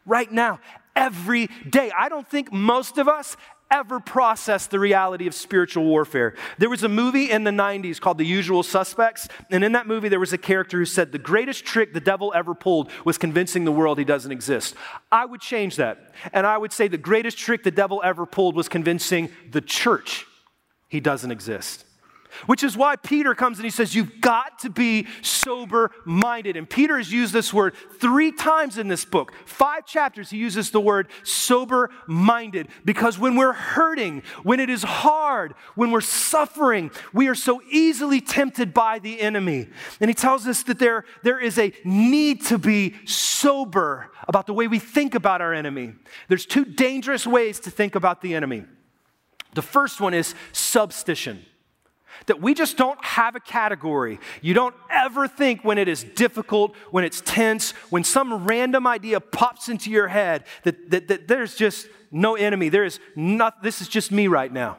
Right 0.06 0.32
now, 0.32 0.60
every 0.96 1.48
day. 1.70 1.92
I 1.98 2.10
don't 2.10 2.28
think 2.28 2.52
most 2.52 2.98
of 2.98 3.08
us 3.08 3.38
ever 3.72 4.02
process 4.02 4.68
the 4.68 4.78
reality 4.78 5.28
of 5.28 5.34
spiritual 5.34 5.86
warfare. 5.86 6.36
There 6.58 6.70
was 6.70 6.84
a 6.84 6.90
movie 6.90 7.32
in 7.32 7.46
the 7.46 7.52
90s 7.52 8.02
called 8.02 8.18
The 8.18 8.26
Usual 8.26 8.64
Suspects, 8.64 9.30
and 9.50 9.64
in 9.64 9.72
that 9.72 9.88
movie, 9.88 10.10
there 10.10 10.20
was 10.20 10.34
a 10.34 10.38
character 10.38 10.78
who 10.78 10.86
said 10.86 11.12
the 11.12 11.18
greatest 11.18 11.64
trick 11.64 11.94
the 11.94 12.02
devil 12.02 12.34
ever 12.36 12.54
pulled 12.54 12.92
was 13.06 13.18
convincing 13.18 13.64
the 13.64 13.72
world 13.72 13.98
he 13.98 14.04
doesn't 14.04 14.32
exist. 14.32 14.76
I 15.12 15.26
would 15.26 15.40
change 15.40 15.78
that, 15.78 16.14
and 16.34 16.46
I 16.46 16.58
would 16.58 16.74
say 16.74 16.90
the 16.90 16.98
greatest 16.98 17.38
trick 17.38 17.64
the 17.64 17.72
devil 17.72 18.02
ever 18.04 18.26
pulled 18.26 18.56
was 18.56 18.68
convincing 18.68 19.30
the 19.50 19.62
church 19.62 20.26
he 20.90 21.00
doesn't 21.00 21.32
exist. 21.32 21.86
Which 22.46 22.64
is 22.64 22.78
why 22.78 22.96
Peter 22.96 23.36
comes 23.36 23.58
and 23.58 23.66
he 23.66 23.72
says, 23.72 23.96
You've 23.96 24.22
got 24.22 24.60
to 24.60 24.70
be 24.70 25.08
sober 25.22 25.92
minded. 26.06 26.58
And 26.58 26.70
Peter 26.70 26.98
has 26.98 27.12
used 27.12 27.34
this 27.34 27.54
word 27.54 27.76
three 28.00 28.32
times 28.32 28.78
in 28.78 28.88
this 28.88 29.06
book. 29.06 29.34
Five 29.46 29.86
chapters, 29.86 30.30
he 30.30 30.38
uses 30.38 30.72
the 30.72 30.80
word 30.80 31.10
sober 31.24 31.90
minded 32.08 32.68
because 32.86 33.20
when 33.20 33.36
we're 33.36 33.54
hurting, 33.54 34.24
when 34.44 34.60
it 34.60 34.70
is 34.70 34.84
hard, 34.84 35.54
when 35.76 35.92
we're 35.92 36.02
suffering, 36.02 36.92
we 37.14 37.28
are 37.28 37.36
so 37.36 37.62
easily 37.70 38.22
tempted 38.22 38.74
by 38.74 39.00
the 39.00 39.20
enemy. 39.20 39.68
And 40.00 40.10
he 40.10 40.16
tells 40.16 40.48
us 40.48 40.64
that 40.64 40.80
there, 40.80 41.06
there 41.24 41.40
is 41.40 41.58
a 41.58 41.74
need 41.84 42.46
to 42.46 42.58
be 42.58 42.96
sober 43.06 44.12
about 44.28 44.48
the 44.48 44.54
way 44.54 44.68
we 44.68 44.80
think 44.80 45.16
about 45.16 45.42
our 45.42 45.54
enemy. 45.54 45.94
There's 46.28 46.46
two 46.46 46.66
dangerous 46.66 47.28
ways 47.28 47.60
to 47.62 47.72
think 47.72 47.96
about 47.96 48.22
the 48.22 48.36
enemy. 48.36 48.64
The 49.54 49.62
first 49.62 50.00
one 50.00 50.14
is 50.14 50.34
substition 50.54 51.46
that 52.28 52.42
we 52.42 52.54
just 52.54 52.78
don't 52.78 53.04
have 53.04 53.36
a 53.36 53.40
category. 53.40 54.20
You 54.42 54.54
don't 54.54 54.76
ever 54.90 55.28
think 55.28 55.64
when 55.64 55.78
it 55.78 55.88
is 55.88 56.04
difficult, 56.04 56.76
when 56.92 57.04
it's 57.04 57.22
tense, 57.22 57.72
when 57.90 58.04
some 58.04 58.46
random 58.46 58.88
idea 58.88 59.20
pops 59.20 59.70
into 59.70 59.90
your 59.90 60.08
head 60.08 60.46
that, 60.64 60.92
that, 60.92 61.08
that 61.08 61.28
there's 61.28 61.56
just 61.56 61.88
no 62.12 62.36
enemy. 62.36 62.70
There 62.70 62.84
is 62.84 63.00
not, 63.16 63.64
this 63.64 63.82
is 63.82 63.88
just 63.88 64.12
me 64.12 64.28
right 64.28 64.52
now. 64.52 64.78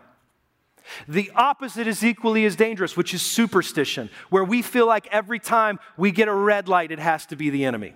The 1.07 1.31
opposite 1.35 1.87
is 1.87 2.05
equally 2.05 2.45
as 2.45 2.57
dangerous, 2.57 2.97
which 2.97 3.15
is 3.15 3.23
superstition, 3.23 4.11
where 4.31 4.45
we 4.45 4.63
feel 4.63 4.87
like 4.87 5.07
every 5.09 5.39
time 5.39 5.79
we 5.97 6.11
get 6.11 6.29
a 6.29 6.35
red 6.35 6.69
light, 6.69 6.91
it 6.91 6.99
has 6.99 7.25
to 7.27 7.37
be 7.37 7.51
the 7.51 7.65
enemy. 7.65 7.95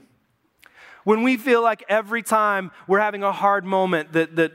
When 1.04 1.22
we 1.22 1.36
feel 1.36 1.62
like 1.62 1.84
every 1.88 2.22
time 2.22 2.70
we're 2.88 3.00
having 3.00 3.22
a 3.22 3.32
hard 3.32 3.64
moment 3.64 4.12
that, 4.12 4.36
that 4.36 4.52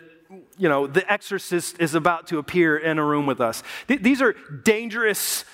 you 0.58 0.70
know, 0.70 0.88
the 0.88 1.10
exorcist 1.12 1.80
is 1.80 1.96
about 1.96 2.28
to 2.28 2.38
appear 2.38 2.78
in 2.78 3.00
a 3.00 3.06
room 3.06 3.26
with 3.26 3.42
us. 3.42 3.64
Th- 3.88 4.02
these 4.02 4.22
are 4.22 4.36
dangerous 4.64 5.46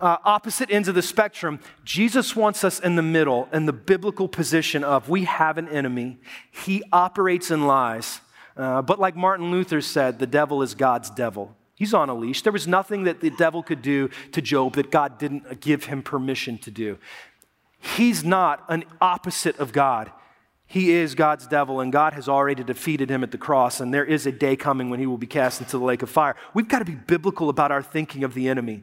uh, 0.00 0.16
opposite 0.24 0.70
ends 0.70 0.88
of 0.88 0.94
the 0.94 1.02
spectrum. 1.02 1.60
Jesus 1.84 2.34
wants 2.34 2.64
us 2.64 2.80
in 2.80 2.96
the 2.96 3.02
middle, 3.02 3.48
in 3.52 3.66
the 3.66 3.72
biblical 3.72 4.28
position 4.28 4.82
of 4.82 5.08
we 5.08 5.24
have 5.24 5.58
an 5.58 5.68
enemy, 5.68 6.18
he 6.50 6.82
operates 6.92 7.50
in 7.50 7.66
lies. 7.66 8.20
Uh, 8.56 8.82
but 8.82 8.98
like 8.98 9.16
Martin 9.16 9.50
Luther 9.50 9.80
said, 9.80 10.18
the 10.18 10.26
devil 10.26 10.60
is 10.60 10.74
God's 10.74 11.08
devil. 11.08 11.56
He's 11.74 11.94
on 11.94 12.08
a 12.08 12.14
leash. 12.14 12.42
There 12.42 12.52
was 12.52 12.68
nothing 12.68 13.04
that 13.04 13.20
the 13.20 13.30
devil 13.30 13.62
could 13.62 13.80
do 13.80 14.10
to 14.32 14.42
Job 14.42 14.74
that 14.74 14.90
God 14.90 15.18
didn't 15.18 15.60
give 15.60 15.84
him 15.84 16.02
permission 16.02 16.58
to 16.58 16.70
do. 16.70 16.98
He's 17.80 18.22
not 18.22 18.64
an 18.68 18.84
opposite 19.00 19.58
of 19.58 19.72
God. 19.72 20.10
He 20.72 20.92
is 20.92 21.14
God's 21.14 21.46
devil, 21.46 21.80
and 21.80 21.92
God 21.92 22.14
has 22.14 22.30
already 22.30 22.64
defeated 22.64 23.10
him 23.10 23.22
at 23.22 23.30
the 23.30 23.36
cross, 23.36 23.78
and 23.78 23.92
there 23.92 24.06
is 24.06 24.24
a 24.24 24.32
day 24.32 24.56
coming 24.56 24.88
when 24.88 24.98
he 25.00 25.04
will 25.04 25.18
be 25.18 25.26
cast 25.26 25.60
into 25.60 25.76
the 25.76 25.84
lake 25.84 26.00
of 26.00 26.08
fire. 26.08 26.34
We've 26.54 26.66
got 26.66 26.78
to 26.78 26.86
be 26.86 26.94
biblical 26.94 27.50
about 27.50 27.70
our 27.70 27.82
thinking 27.82 28.24
of 28.24 28.32
the 28.32 28.48
enemy. 28.48 28.82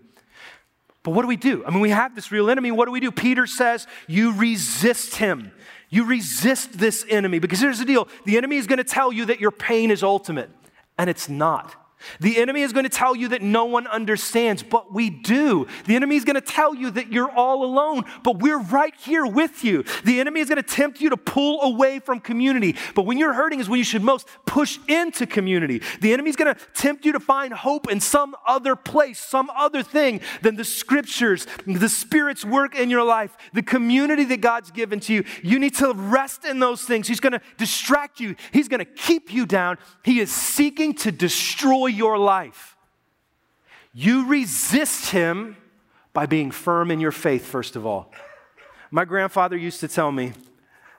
But 1.01 1.15
what 1.15 1.23
do 1.23 1.27
we 1.27 1.35
do? 1.35 1.65
I 1.65 1.71
mean, 1.71 1.79
we 1.79 1.89
have 1.89 2.13
this 2.13 2.31
real 2.31 2.51
enemy. 2.51 2.69
What 2.69 2.85
do 2.85 2.91
we 2.91 2.99
do? 2.99 3.09
Peter 3.09 3.47
says, 3.47 3.87
You 4.05 4.35
resist 4.35 5.15
him. 5.15 5.51
You 5.89 6.05
resist 6.05 6.73
this 6.73 7.03
enemy. 7.09 7.39
Because 7.39 7.59
here's 7.59 7.79
the 7.79 7.85
deal 7.85 8.07
the 8.23 8.37
enemy 8.37 8.57
is 8.57 8.67
going 8.67 8.77
to 8.77 8.83
tell 8.83 9.11
you 9.11 9.25
that 9.25 9.39
your 9.39 9.49
pain 9.49 9.89
is 9.89 10.03
ultimate, 10.03 10.51
and 10.99 11.09
it's 11.09 11.27
not. 11.27 11.75
The 12.19 12.37
enemy 12.37 12.61
is 12.61 12.73
going 12.73 12.83
to 12.83 12.89
tell 12.89 13.15
you 13.15 13.29
that 13.29 13.41
no 13.41 13.65
one 13.65 13.87
understands, 13.87 14.63
but 14.63 14.93
we 14.93 15.09
do. 15.09 15.67
The 15.85 15.95
enemy 15.95 16.15
is 16.15 16.25
going 16.25 16.35
to 16.35 16.41
tell 16.41 16.73
you 16.73 16.91
that 16.91 17.11
you're 17.11 17.31
all 17.31 17.63
alone, 17.63 18.03
but 18.23 18.39
we're 18.39 18.59
right 18.59 18.93
here 18.99 19.25
with 19.25 19.63
you. 19.63 19.83
The 20.05 20.19
enemy 20.19 20.39
is 20.41 20.49
going 20.49 20.61
to 20.61 20.67
tempt 20.67 21.01
you 21.01 21.09
to 21.09 21.17
pull 21.17 21.61
away 21.61 21.99
from 21.99 22.19
community, 22.19 22.75
but 22.95 23.03
when 23.03 23.17
you're 23.17 23.33
hurting 23.33 23.59
is 23.59 23.69
when 23.69 23.77
you 23.77 23.83
should 23.83 24.03
most 24.03 24.27
push 24.45 24.79
into 24.87 25.25
community. 25.25 25.81
The 26.01 26.13
enemy 26.13 26.29
is 26.29 26.35
going 26.35 26.53
to 26.53 26.61
tempt 26.73 27.05
you 27.05 27.11
to 27.13 27.19
find 27.19 27.53
hope 27.53 27.91
in 27.91 27.99
some 27.99 28.35
other 28.47 28.75
place, 28.75 29.19
some 29.19 29.49
other 29.55 29.83
thing 29.83 30.21
than 30.41 30.55
the 30.55 30.63
scriptures, 30.63 31.45
the 31.65 31.89
Spirit's 31.89 32.45
work 32.45 32.75
in 32.75 32.89
your 32.89 33.03
life, 33.03 33.35
the 33.53 33.63
community 33.63 34.23
that 34.25 34.41
God's 34.41 34.71
given 34.71 34.99
to 35.01 35.13
you. 35.13 35.23
You 35.43 35.59
need 35.59 35.75
to 35.75 35.93
rest 35.93 36.45
in 36.45 36.59
those 36.59 36.83
things. 36.83 37.07
He's 37.07 37.19
going 37.19 37.33
to 37.33 37.41
distract 37.57 38.19
you, 38.19 38.35
He's 38.51 38.67
going 38.67 38.79
to 38.79 38.85
keep 38.85 39.31
you 39.31 39.45
down. 39.45 39.77
He 40.03 40.19
is 40.19 40.31
seeking 40.31 40.93
to 40.95 41.11
destroy 41.11 41.88
your 41.89 42.17
life. 42.17 42.75
You 43.93 44.27
resist 44.27 45.11
him 45.11 45.57
by 46.13 46.25
being 46.25 46.51
firm 46.51 46.91
in 46.91 46.99
your 46.99 47.11
faith, 47.11 47.45
first 47.45 47.75
of 47.75 47.85
all. 47.85 48.11
My 48.91 49.05
grandfather 49.05 49.57
used 49.57 49.79
to 49.81 49.87
tell 49.87 50.11
me, 50.11 50.33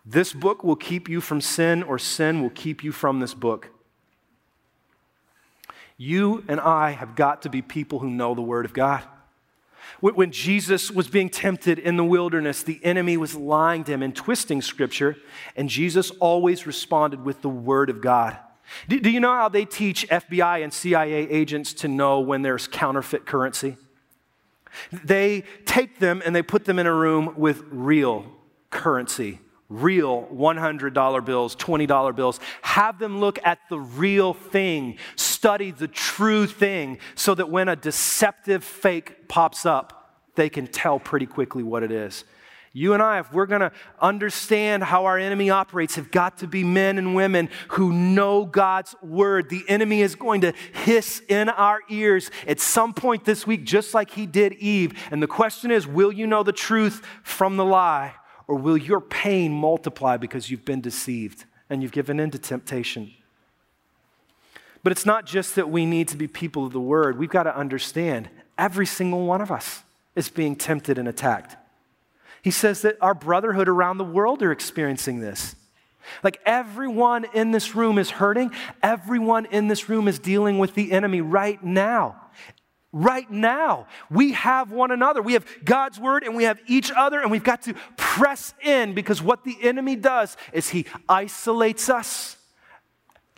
This 0.04 0.32
book 0.32 0.64
will 0.64 0.76
keep 0.76 1.08
you 1.08 1.20
from 1.20 1.40
sin, 1.40 1.82
or 1.82 1.98
sin 1.98 2.42
will 2.42 2.50
keep 2.50 2.82
you 2.84 2.92
from 2.92 3.20
this 3.20 3.34
book. 3.34 3.70
You 5.96 6.44
and 6.48 6.60
I 6.60 6.92
have 6.92 7.14
got 7.14 7.42
to 7.42 7.50
be 7.50 7.60
people 7.60 7.98
who 7.98 8.08
know 8.08 8.34
the 8.34 8.40
Word 8.40 8.64
of 8.64 8.72
God. 8.72 9.02
When 10.00 10.30
Jesus 10.30 10.90
was 10.90 11.08
being 11.08 11.28
tempted 11.28 11.78
in 11.78 11.96
the 11.96 12.04
wilderness, 12.04 12.62
the 12.62 12.80
enemy 12.82 13.18
was 13.18 13.34
lying 13.34 13.84
to 13.84 13.92
him 13.92 14.02
and 14.02 14.16
twisting 14.16 14.62
Scripture, 14.62 15.16
and 15.56 15.68
Jesus 15.68 16.10
always 16.12 16.66
responded 16.66 17.24
with 17.24 17.42
the 17.42 17.50
Word 17.50 17.90
of 17.90 18.00
God. 18.00 18.38
Do, 18.88 19.00
do 19.00 19.10
you 19.10 19.20
know 19.20 19.34
how 19.34 19.48
they 19.48 19.64
teach 19.64 20.08
FBI 20.08 20.62
and 20.62 20.72
CIA 20.72 21.28
agents 21.28 21.72
to 21.74 21.88
know 21.88 22.20
when 22.20 22.42
there's 22.42 22.66
counterfeit 22.66 23.26
currency? 23.26 23.76
They 24.92 25.44
take 25.66 25.98
them 25.98 26.22
and 26.24 26.34
they 26.34 26.42
put 26.42 26.64
them 26.64 26.78
in 26.78 26.86
a 26.86 26.94
room 26.94 27.34
with 27.36 27.64
real 27.70 28.26
currency, 28.70 29.40
real 29.68 30.28
$100 30.32 31.24
bills, 31.24 31.56
$20 31.56 32.16
bills. 32.16 32.40
Have 32.62 32.98
them 32.98 33.20
look 33.20 33.38
at 33.44 33.58
the 33.68 33.80
real 33.80 34.32
thing, 34.32 34.98
study 35.16 35.70
the 35.70 35.88
true 35.88 36.46
thing, 36.46 36.98
so 37.14 37.34
that 37.34 37.50
when 37.50 37.68
a 37.68 37.76
deceptive 37.76 38.62
fake 38.62 39.28
pops 39.28 39.66
up, 39.66 39.96
they 40.36 40.48
can 40.48 40.66
tell 40.66 40.98
pretty 40.98 41.26
quickly 41.26 41.62
what 41.62 41.82
it 41.82 41.90
is. 41.90 42.24
You 42.72 42.94
and 42.94 43.02
I, 43.02 43.18
if 43.18 43.32
we're 43.32 43.46
going 43.46 43.62
to 43.62 43.72
understand 44.00 44.84
how 44.84 45.06
our 45.06 45.18
enemy 45.18 45.50
operates, 45.50 45.96
have 45.96 46.12
got 46.12 46.38
to 46.38 46.46
be 46.46 46.62
men 46.62 46.98
and 46.98 47.16
women 47.16 47.48
who 47.68 47.92
know 47.92 48.44
God's 48.44 48.94
word. 49.02 49.50
The 49.50 49.64
enemy 49.68 50.02
is 50.02 50.14
going 50.14 50.42
to 50.42 50.52
hiss 50.72 51.20
in 51.28 51.48
our 51.48 51.80
ears 51.88 52.30
at 52.46 52.60
some 52.60 52.94
point 52.94 53.24
this 53.24 53.44
week, 53.44 53.64
just 53.64 53.92
like 53.92 54.10
he 54.10 54.24
did 54.24 54.52
Eve. 54.54 54.92
And 55.10 55.20
the 55.20 55.26
question 55.26 55.72
is 55.72 55.84
will 55.84 56.12
you 56.12 56.28
know 56.28 56.44
the 56.44 56.52
truth 56.52 57.04
from 57.24 57.56
the 57.56 57.64
lie, 57.64 58.14
or 58.46 58.54
will 58.54 58.76
your 58.76 59.00
pain 59.00 59.52
multiply 59.52 60.16
because 60.16 60.48
you've 60.48 60.64
been 60.64 60.80
deceived 60.80 61.46
and 61.68 61.82
you've 61.82 61.92
given 61.92 62.20
in 62.20 62.30
to 62.30 62.38
temptation? 62.38 63.12
But 64.84 64.92
it's 64.92 65.04
not 65.04 65.26
just 65.26 65.56
that 65.56 65.70
we 65.70 65.86
need 65.86 66.06
to 66.08 66.16
be 66.16 66.28
people 66.28 66.66
of 66.66 66.72
the 66.72 66.80
word, 66.80 67.18
we've 67.18 67.28
got 67.28 67.42
to 67.42 67.56
understand 67.56 68.30
every 68.56 68.86
single 68.86 69.26
one 69.26 69.40
of 69.40 69.50
us 69.50 69.82
is 70.14 70.28
being 70.28 70.54
tempted 70.54 70.98
and 70.98 71.08
attacked. 71.08 71.56
He 72.42 72.50
says 72.50 72.82
that 72.82 72.96
our 73.00 73.14
brotherhood 73.14 73.68
around 73.68 73.98
the 73.98 74.04
world 74.04 74.42
are 74.42 74.52
experiencing 74.52 75.20
this. 75.20 75.56
Like 76.22 76.40
everyone 76.46 77.26
in 77.34 77.50
this 77.50 77.74
room 77.74 77.98
is 77.98 78.10
hurting, 78.10 78.52
everyone 78.82 79.46
in 79.46 79.68
this 79.68 79.88
room 79.88 80.08
is 80.08 80.18
dealing 80.18 80.58
with 80.58 80.74
the 80.74 80.92
enemy 80.92 81.20
right 81.20 81.62
now. 81.62 82.16
Right 82.92 83.30
now, 83.30 83.86
we 84.10 84.32
have 84.32 84.72
one 84.72 84.90
another. 84.90 85.22
We 85.22 85.34
have 85.34 85.46
God's 85.64 86.00
word 86.00 86.24
and 86.24 86.34
we 86.34 86.42
have 86.44 86.58
each 86.66 86.90
other, 86.90 87.20
and 87.20 87.30
we've 87.30 87.44
got 87.44 87.62
to 87.62 87.74
press 87.96 88.52
in 88.64 88.94
because 88.94 89.22
what 89.22 89.44
the 89.44 89.56
enemy 89.62 89.94
does 89.94 90.36
is 90.52 90.70
he 90.70 90.86
isolates 91.08 91.88
us, 91.88 92.36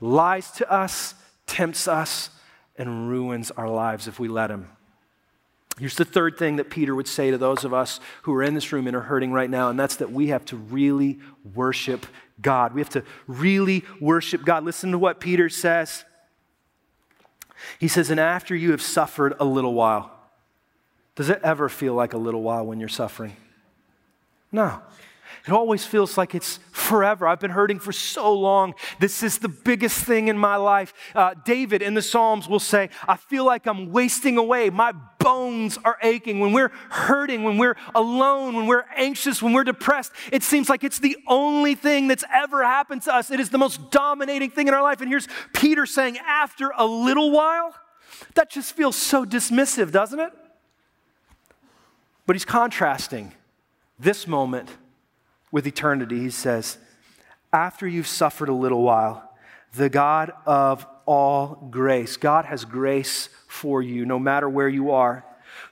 lies 0.00 0.50
to 0.52 0.72
us, 0.72 1.14
tempts 1.46 1.86
us, 1.86 2.30
and 2.76 3.10
ruins 3.10 3.50
our 3.50 3.68
lives 3.68 4.08
if 4.08 4.18
we 4.18 4.26
let 4.26 4.50
him. 4.50 4.70
Here's 5.78 5.96
the 5.96 6.04
third 6.04 6.37
thing 6.37 6.56
that 6.56 6.70
Peter 6.70 6.94
would 6.94 7.08
say 7.08 7.30
to 7.30 7.38
those 7.38 7.64
of 7.64 7.72
us 7.72 7.98
who 8.22 8.35
are 8.35 8.42
in 8.42 8.54
this 8.54 8.72
room 8.72 8.87
and 8.87 8.94
are 8.94 9.02
hurting 9.02 9.32
right 9.32 9.48
now, 9.48 9.70
and 9.70 9.78
that's 9.78 9.96
that 9.96 10.12
we 10.12 10.28
have 10.28 10.44
to 10.46 10.56
really 10.56 11.18
worship 11.54 12.06
God. 12.40 12.74
We 12.74 12.80
have 12.80 12.90
to 12.90 13.04
really 13.26 13.85
worship 14.00 14.44
God. 14.44 14.64
Listen 14.64 14.92
to 14.92 14.98
what 14.98 15.18
Peter 15.18 15.48
says. 15.48 16.04
He 17.78 17.88
says, 17.88 18.11
And 18.11 18.20
after 18.20 18.54
you 18.54 18.72
have 18.72 18.82
suffered 18.82 19.35
a 19.40 19.44
little 19.44 19.74
while, 19.74 20.11
does 21.14 21.30
it 21.30 21.40
ever 21.42 21.68
feel 21.68 21.94
like 21.94 22.12
a 22.12 22.18
little 22.18 22.42
while 22.42 22.64
when 22.66 22.80
you're 22.80 22.88
suffering? 22.88 23.37
No. 24.50 24.82
It 25.44 25.52
always 25.52 25.85
feels 25.85 26.16
like 26.16 26.37
it's 26.37 26.61
forever. 26.70 27.26
I've 27.26 27.40
been 27.40 27.50
hurting 27.50 27.81
for 27.81 27.90
so 27.90 28.33
long. 28.33 28.74
This 29.00 29.24
is 29.24 29.38
the 29.38 29.48
biggest 29.48 30.05
thing 30.05 30.28
in 30.28 30.38
my 30.38 30.55
life. 30.55 30.94
Uh, 31.16 31.35
David 31.44 31.83
in 31.83 31.94
the 31.94 32.02
Psalms 32.02 32.48
will 32.48 32.61
say, 32.61 32.90
I 33.09 33.16
feel 33.16 33.44
like 33.44 33.66
I'm 33.66 33.90
wasting 33.90 34.38
away. 34.38 34.70
My 34.70 34.92
bones 35.18 35.78
are 35.85 35.98
aching. 36.00 36.38
When 36.38 36.52
we're 36.52 36.70
hurting, 36.90 37.42
when 37.42 37.59
we're 37.59 37.76
alone, 37.92 38.55
when 38.55 38.68
we're 38.68 38.85
anxious, 38.94 39.42
when 39.42 39.52
we're 39.52 39.64
depressed, 39.64 40.12
it 40.31 40.44
seems 40.44 40.68
like 40.68 40.85
it's 40.85 41.00
the 41.00 41.16
only 41.26 41.74
thing 41.74 42.07
that's 42.07 42.24
ever 42.33 42.62
happened 42.62 43.02
to 43.02 43.14
us. 43.14 43.33
It 43.33 43.40
is 43.40 43.50
the 43.50 43.59
most 43.59 43.90
dominating 43.90 44.50
thing 44.50 44.68
in 44.68 44.74
our 44.74 44.83
life. 44.83 45.00
And 45.00 45.11
here's 45.11 45.26
Peter 45.52 45.87
saying, 45.87 46.18
after 46.18 46.72
a 46.76 46.87
little 46.87 47.33
while, 47.33 47.74
that 48.37 48.48
just 48.48 48.76
feels 48.76 48.94
so 48.94 49.24
dismissive, 49.24 49.90
doesn't 49.90 50.20
it? 50.20 50.33
But 52.26 52.37
he's 52.37 52.44
contrasting 52.44 53.33
this 53.98 54.28
moment 54.28 54.68
with 55.52 55.66
eternity, 55.66 56.18
he 56.18 56.30
says, 56.30 56.78
after 57.52 57.86
you've 57.86 58.08
suffered 58.08 58.48
a 58.48 58.54
little 58.54 58.82
while, 58.82 59.32
the 59.74 59.88
God 59.88 60.32
of 60.46 60.84
all 61.06 61.68
grace, 61.70 62.16
God 62.16 62.46
has 62.46 62.64
grace 62.64 63.28
for 63.46 63.80
you 63.80 64.04
no 64.04 64.18
matter 64.18 64.48
where 64.48 64.68
you 64.68 64.90
are 64.90 65.24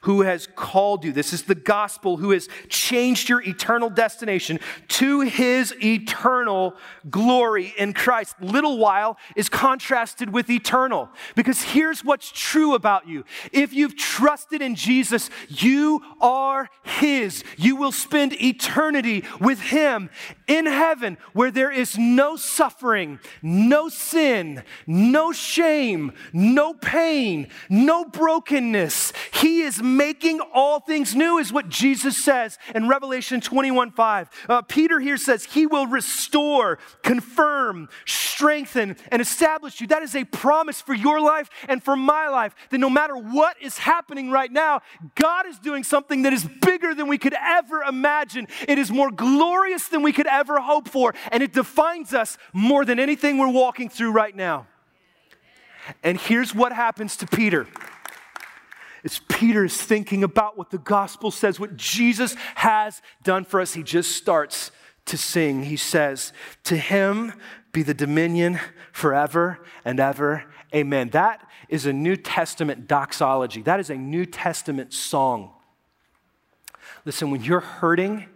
who 0.03 0.23
has 0.23 0.47
called 0.61 1.05
you. 1.05 1.11
This 1.11 1.33
is 1.33 1.45
the 1.45 1.55
gospel 1.55 2.19
who 2.19 2.31
has 2.31 2.49
changed 2.69 3.29
your 3.29 3.43
eternal 3.43 3.89
destination 3.89 4.61
to 4.89 5.23
his 5.23 5.75
eternal 5.83 6.77
glory 7.09 7.75
in 7.79 7.95
Christ. 7.95 8.37
Little 8.41 8.77
while 8.79 9.17
is 9.35 9.49
contrasted 9.49 10.31
with 10.31 10.51
eternal 10.51 11.09
because 11.35 11.63
here's 11.63 12.05
what's 12.05 12.31
true 12.31 12.75
about 12.75 13.09
you. 13.09 13.25
If 13.53 13.73
you've 13.73 13.97
trusted 13.97 14.61
in 14.61 14.75
Jesus, 14.75 15.31
you 15.49 16.03
are 16.21 16.69
his. 16.83 17.43
You 17.57 17.77
will 17.77 17.93
spend 17.93 18.41
eternity 18.41 19.25
with 19.41 19.61
him 19.61 20.11
in 20.47 20.67
heaven 20.67 21.17
where 21.33 21.51
there 21.51 21.71
is 21.71 21.97
no 21.97 22.37
suffering, 22.37 23.19
no 23.43 23.89
sin, 23.89 24.63
no 24.87 25.33
shame, 25.33 26.13
no 26.35 26.75
pain, 26.75 27.49
no 27.71 28.05
brokenness. 28.05 29.15
He 29.33 29.63
is 29.63 29.83
making 29.83 30.41
all 30.53 30.81
things 30.81 31.15
new, 31.15 31.39
is 31.39 31.53
what 31.53 31.69
Jesus 31.69 32.23
says 32.23 32.59
in 32.75 32.89
Revelation 32.89 33.41
21 33.41 33.93
5. 33.93 34.31
Uh, 34.49 34.63
Peter 34.63 35.01
here 35.01 35.17
says, 35.17 35.45
He 35.45 35.67
will 35.67 35.87
restore, 35.87 36.79
confirm, 37.03 37.89
strengthen, 38.07 38.97
and 39.11 39.21
establish 39.21 39.81
you. 39.81 39.87
That 39.87 40.03
is 40.03 40.15
a 40.15 40.25
promise 40.25 40.81
for 40.81 40.95
your 40.95 41.21
life 41.21 41.51
and 41.69 41.83
for 41.83 41.97
my 41.97 42.29
life 42.29 42.55
that 42.71 42.79
no 42.79 42.91
matter 42.91 43.17
what 43.17 43.57
is 43.61 43.79
happening 43.79 44.31
right 44.31 44.51
now, 44.51 44.81
God 45.15 45.47
is 45.47 45.59
doing 45.59 45.85
something 45.85 46.23
that 46.23 46.33
is 46.33 46.47
bigger 46.63 46.95
than 46.95 47.09
we 47.09 47.19
could 47.19 47.35
ever 47.35 47.83
imagine. 47.83 48.49
It 48.69 48.79
is 48.79 48.91
more 48.91 49.11
glorious 49.11 49.89
than 49.89 50.03
we 50.03 50.13
could 50.13 50.27
ever 50.27 50.61
hope 50.61 50.89
for, 50.89 51.15
and 51.31 51.43
it 51.43 51.53
defines 51.53 52.15
us 52.15 52.39
more 52.53 52.85
than 52.85 52.99
anything 52.99 53.39
we're 53.39 53.49
walking 53.49 53.89
through 53.89 54.13
right 54.13 54.35
now. 54.35 54.67
And 56.03 56.19
here's 56.19 56.55
what 56.55 56.73
happens 56.73 57.17
to 57.19 57.27
Peter 57.27 57.67
as 59.05 59.21
Peter 59.29 59.65
is 59.65 59.81
thinking 59.81 60.23
about 60.25 60.59
what 60.59 60.71
the 60.71 60.79
gospel 60.79 61.31
says, 61.31 61.59
what 61.59 61.77
Jesus 61.77 62.35
has 62.57 63.01
done 63.23 63.45
for 63.45 63.61
us, 63.61 63.75
he 63.75 63.83
just 63.83 64.13
starts 64.13 64.71
to 65.07 65.17
sing. 65.17 65.65
He 65.65 65.77
says, 65.77 66.33
To 66.65 66.77
him 66.77 67.33
be 67.73 67.83
the 67.83 67.95
dominion 67.95 68.61
forever 68.93 69.59
and 69.85 70.01
ever. 70.01 70.45
Amen. 70.75 71.11
That 71.11 71.49
is 71.69 71.87
a 71.87 71.93
New 71.93 72.17
Testament 72.17 72.87
doxology. 72.87 73.63
That 73.63 73.81
is 73.81 73.91
a 73.91 73.97
New 73.97 74.27
Testament 74.27 74.93
song. 74.93 75.53
Listen, 77.05 77.31
when 77.31 77.43
you're 77.43 77.61
hurting, 77.61 78.27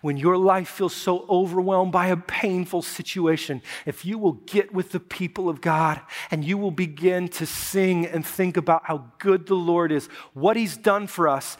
when 0.00 0.16
your 0.16 0.36
life 0.36 0.68
feels 0.68 0.94
so 0.94 1.24
overwhelmed 1.28 1.92
by 1.92 2.08
a 2.08 2.16
painful 2.16 2.82
situation, 2.82 3.62
if 3.86 4.04
you 4.04 4.18
will 4.18 4.32
get 4.32 4.72
with 4.72 4.92
the 4.92 5.00
people 5.00 5.48
of 5.48 5.60
God 5.60 6.00
and 6.30 6.44
you 6.44 6.58
will 6.58 6.70
begin 6.70 7.28
to 7.28 7.46
sing 7.46 8.06
and 8.06 8.24
think 8.24 8.56
about 8.56 8.84
how 8.84 9.04
good 9.18 9.46
the 9.46 9.54
Lord 9.54 9.92
is, 9.92 10.06
what 10.34 10.56
He's 10.56 10.76
done 10.76 11.06
for 11.06 11.28
us, 11.28 11.56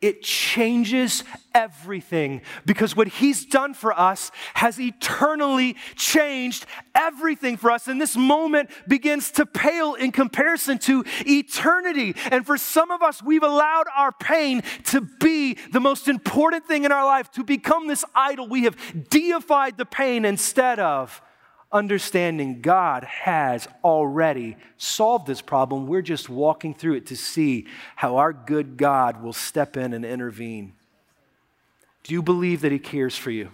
it 0.00 0.22
changes 0.22 1.24
everything 1.54 2.40
because 2.64 2.96
what 2.96 3.08
he's 3.08 3.44
done 3.44 3.74
for 3.74 3.98
us 3.98 4.30
has 4.54 4.80
eternally 4.80 5.76
changed 5.94 6.64
everything 6.94 7.56
for 7.58 7.70
us. 7.70 7.86
And 7.86 8.00
this 8.00 8.16
moment 8.16 8.70
begins 8.88 9.30
to 9.32 9.44
pale 9.44 9.94
in 9.94 10.10
comparison 10.12 10.78
to 10.80 11.04
eternity. 11.26 12.14
And 12.30 12.46
for 12.46 12.56
some 12.56 12.90
of 12.90 13.02
us, 13.02 13.22
we've 13.22 13.42
allowed 13.42 13.86
our 13.94 14.12
pain 14.12 14.62
to 14.84 15.02
be 15.02 15.58
the 15.72 15.80
most 15.80 16.08
important 16.08 16.66
thing 16.66 16.84
in 16.84 16.92
our 16.92 17.04
life, 17.04 17.30
to 17.32 17.44
become 17.44 17.86
this 17.86 18.04
idol. 18.14 18.48
We 18.48 18.64
have 18.64 18.76
deified 19.10 19.76
the 19.76 19.86
pain 19.86 20.24
instead 20.24 20.78
of 20.78 21.20
understanding 21.72 22.60
God 22.60 23.04
has 23.04 23.68
already 23.84 24.56
solved 24.76 25.26
this 25.26 25.40
problem. 25.40 25.86
We're 25.86 26.02
just 26.02 26.28
walking 26.28 26.74
through 26.74 26.94
it 26.94 27.06
to 27.06 27.16
see 27.16 27.66
how 27.96 28.16
our 28.16 28.32
good 28.32 28.76
God 28.76 29.22
will 29.22 29.32
step 29.32 29.76
in 29.76 29.92
and 29.92 30.04
intervene. 30.04 30.72
Do 32.02 32.14
you 32.14 32.22
believe 32.22 32.62
that 32.62 32.72
He 32.72 32.78
cares 32.78 33.16
for 33.16 33.30
you? 33.30 33.50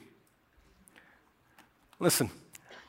Listen, 1.98 2.30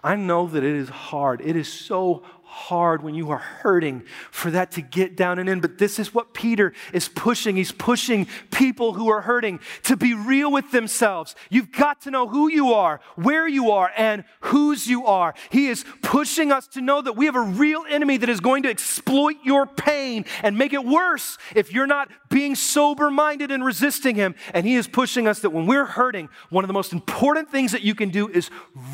I 0.03 0.15
know 0.15 0.47
that 0.47 0.63
it 0.63 0.75
is 0.75 0.89
hard. 0.89 1.41
It 1.41 1.55
is 1.55 1.71
so 1.71 2.23
hard 2.47 3.03
when 3.03 3.13
you 3.13 3.29
are 3.29 3.37
hurting 3.37 4.03
for 4.31 4.49
that 4.49 4.71
to 4.71 4.81
get 4.81 5.17
down 5.17 5.37
and 5.37 5.49
in. 5.49 5.59
But 5.59 5.77
this 5.77 5.99
is 5.99 6.13
what 6.13 6.33
Peter 6.33 6.73
is 6.93 7.09
pushing. 7.09 7.57
He's 7.57 7.73
pushing 7.73 8.25
people 8.51 8.93
who 8.93 9.09
are 9.09 9.21
hurting 9.21 9.59
to 9.83 9.97
be 9.97 10.13
real 10.13 10.51
with 10.51 10.71
themselves. 10.71 11.35
You've 11.49 11.73
got 11.73 12.01
to 12.03 12.11
know 12.11 12.27
who 12.27 12.49
you 12.49 12.73
are, 12.73 13.01
where 13.15 13.47
you 13.47 13.71
are, 13.71 13.91
and 13.97 14.23
whose 14.39 14.87
you 14.87 15.05
are. 15.05 15.33
He 15.51 15.67
is 15.67 15.85
pushing 16.01 16.51
us 16.51 16.67
to 16.69 16.81
know 16.81 17.01
that 17.01 17.17
we 17.17 17.25
have 17.25 17.35
a 17.35 17.41
real 17.41 17.83
enemy 17.89 18.15
that 18.17 18.29
is 18.29 18.39
going 18.39 18.63
to 18.63 18.69
exploit 18.69 19.35
your 19.43 19.67
pain 19.67 20.25
and 20.41 20.57
make 20.57 20.73
it 20.73 20.85
worse 20.85 21.37
if 21.53 21.73
you're 21.73 21.85
not 21.85 22.09
being 22.29 22.55
sober 22.55 23.11
minded 23.11 23.51
and 23.51 23.63
resisting 23.63 24.15
him. 24.15 24.35
And 24.53 24.65
he 24.65 24.75
is 24.75 24.87
pushing 24.87 25.27
us 25.27 25.41
that 25.41 25.49
when 25.49 25.67
we're 25.67 25.85
hurting, 25.85 26.29
one 26.49 26.63
of 26.63 26.69
the 26.69 26.73
most 26.73 26.93
important 26.93 27.51
things 27.51 27.73
that 27.73 27.81
you 27.81 27.93
can 27.93 28.09
do 28.09 28.29
is 28.29 28.49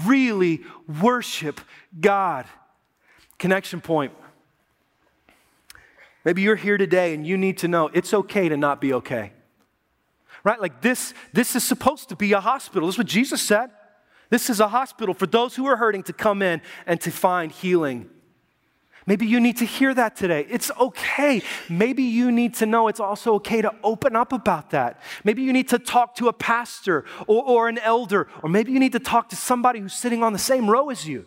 really 0.05 0.63
worship 1.01 1.61
God. 1.99 2.45
Connection 3.43 3.81
point. 3.81 4.13
Maybe 6.23 6.43
you're 6.43 6.55
here 6.55 6.77
today 6.77 7.13
and 7.13 7.27
you 7.27 7.35
need 7.35 7.57
to 7.57 7.67
know 7.67 7.89
it's 7.93 8.13
okay 8.13 8.47
to 8.47 8.55
not 8.55 8.79
be 8.79 8.93
okay. 8.93 9.33
Right? 10.45 10.61
Like 10.61 10.81
this, 10.81 11.13
this 11.33 11.53
is 11.53 11.61
supposed 11.61 12.07
to 12.07 12.15
be 12.15 12.31
a 12.31 12.39
hospital. 12.39 12.87
This 12.87 12.95
is 12.95 12.99
what 12.99 13.07
Jesus 13.07 13.41
said. 13.41 13.69
This 14.29 14.49
is 14.49 14.61
a 14.61 14.69
hospital 14.69 15.13
for 15.13 15.27
those 15.27 15.57
who 15.57 15.65
are 15.65 15.75
hurting 15.75 16.03
to 16.03 16.13
come 16.13 16.41
in 16.41 16.61
and 16.85 17.01
to 17.01 17.11
find 17.11 17.51
healing. 17.51 18.09
Maybe 19.05 19.25
you 19.25 19.41
need 19.41 19.57
to 19.57 19.65
hear 19.65 19.93
that 19.93 20.15
today. 20.15 20.47
It's 20.49 20.71
okay. 20.79 21.41
Maybe 21.67 22.03
you 22.03 22.31
need 22.31 22.53
to 22.55 22.65
know 22.65 22.87
it's 22.87 23.01
also 23.01 23.33
okay 23.33 23.61
to 23.61 23.75
open 23.83 24.15
up 24.15 24.31
about 24.31 24.69
that. 24.69 25.01
Maybe 25.25 25.41
you 25.41 25.51
need 25.51 25.67
to 25.67 25.79
talk 25.79 26.15
to 26.15 26.29
a 26.29 26.33
pastor 26.33 27.03
or, 27.27 27.43
or 27.43 27.67
an 27.67 27.77
elder, 27.79 28.29
or 28.41 28.47
maybe 28.47 28.71
you 28.71 28.79
need 28.79 28.93
to 28.93 29.01
talk 29.01 29.27
to 29.31 29.35
somebody 29.35 29.81
who's 29.81 29.93
sitting 29.93 30.23
on 30.23 30.31
the 30.31 30.39
same 30.39 30.69
row 30.69 30.89
as 30.89 31.05
you. 31.05 31.25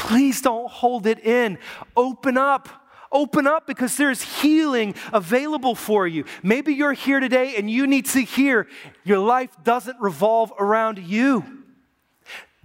Please 0.00 0.40
don't 0.40 0.70
hold 0.70 1.06
it 1.06 1.18
in. 1.20 1.58
Open 1.94 2.38
up. 2.38 2.70
Open 3.12 3.46
up 3.46 3.66
because 3.66 3.98
there's 3.98 4.22
healing 4.22 4.94
available 5.12 5.74
for 5.74 6.06
you. 6.06 6.24
Maybe 6.42 6.72
you're 6.72 6.94
here 6.94 7.20
today 7.20 7.56
and 7.56 7.70
you 7.70 7.86
need 7.86 8.06
to 8.06 8.20
hear 8.20 8.66
your 9.04 9.18
life 9.18 9.50
doesn't 9.62 10.00
revolve 10.00 10.54
around 10.58 10.98
you. 10.98 11.44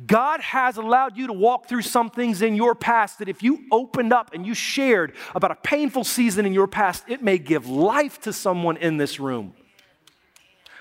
God 0.05 0.39
has 0.39 0.77
allowed 0.77 1.17
you 1.17 1.27
to 1.27 1.33
walk 1.33 1.67
through 1.67 1.81
some 1.81 2.09
things 2.09 2.41
in 2.41 2.55
your 2.55 2.73
past 2.73 3.19
that 3.19 3.27
if 3.27 3.43
you 3.43 3.65
opened 3.69 4.13
up 4.13 4.33
and 4.33 4.45
you 4.45 4.53
shared 4.53 5.13
about 5.35 5.51
a 5.51 5.55
painful 5.55 6.05
season 6.05 6.45
in 6.45 6.53
your 6.53 6.67
past, 6.67 7.03
it 7.09 7.21
may 7.21 7.37
give 7.37 7.67
life 7.67 8.21
to 8.21 8.31
someone 8.31 8.77
in 8.77 8.95
this 8.95 9.19
room. 9.19 9.53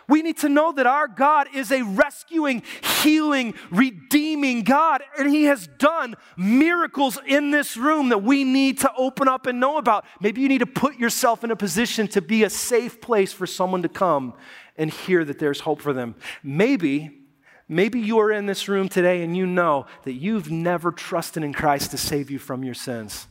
We 0.09 0.23
need 0.23 0.39
to 0.39 0.49
know 0.49 0.73
that 0.73 0.87
our 0.87 1.09
God 1.09 1.49
is 1.55 1.73
a 1.73 1.83
rescuing, 1.83 2.63
healing, 3.03 3.55
redeeming 3.71 4.63
God, 4.63 5.03
and 5.19 5.31
He 5.31 5.45
has 5.45 5.67
done 5.67 6.15
miracles 6.37 7.19
in 7.27 7.51
this 7.51 7.77
room 7.77 8.11
that 8.11 8.23
we 8.23 8.45
need 8.45 8.81
to 8.81 8.93
open 8.97 9.29
up 9.29 9.47
and 9.47 9.61
know 9.61 9.79
about. 9.79 10.05
Maybe 10.21 10.41
you 10.41 10.49
need 10.49 10.59
to 10.59 10.67
put 10.67 10.97
yourself 10.97 11.45
in 11.45 11.51
a 11.51 11.57
position 11.57 12.09
to 12.09 12.21
be 12.21 12.45
a 12.45 12.51
safe 12.51 13.01
place 13.01 13.33
for 13.33 13.47
someone 13.47 13.83
to 13.83 13.89
come 13.89 14.35
and 14.77 14.91
hear 14.91 15.25
that 15.25 15.39
there's 15.39 15.61
hope 15.61 15.81
for 15.81 15.93
them. 15.93 16.15
Maybe. 16.43 17.21
Maybe 17.67 17.99
you 17.99 18.19
are 18.19 18.31
in 18.31 18.45
this 18.45 18.69
room 18.69 18.91
today 18.91 19.23
and 19.23 19.35
you 19.35 19.47
know 19.47 19.87
that 20.03 20.13
you've 20.13 20.51
never 20.51 20.93
trusted 20.93 21.43
in 21.43 21.55
Christ 21.55 21.93
to 21.93 21.99
save 21.99 22.31
you 22.31 22.39
from 22.39 22.63
your 22.63 22.75
sins. 22.75 23.27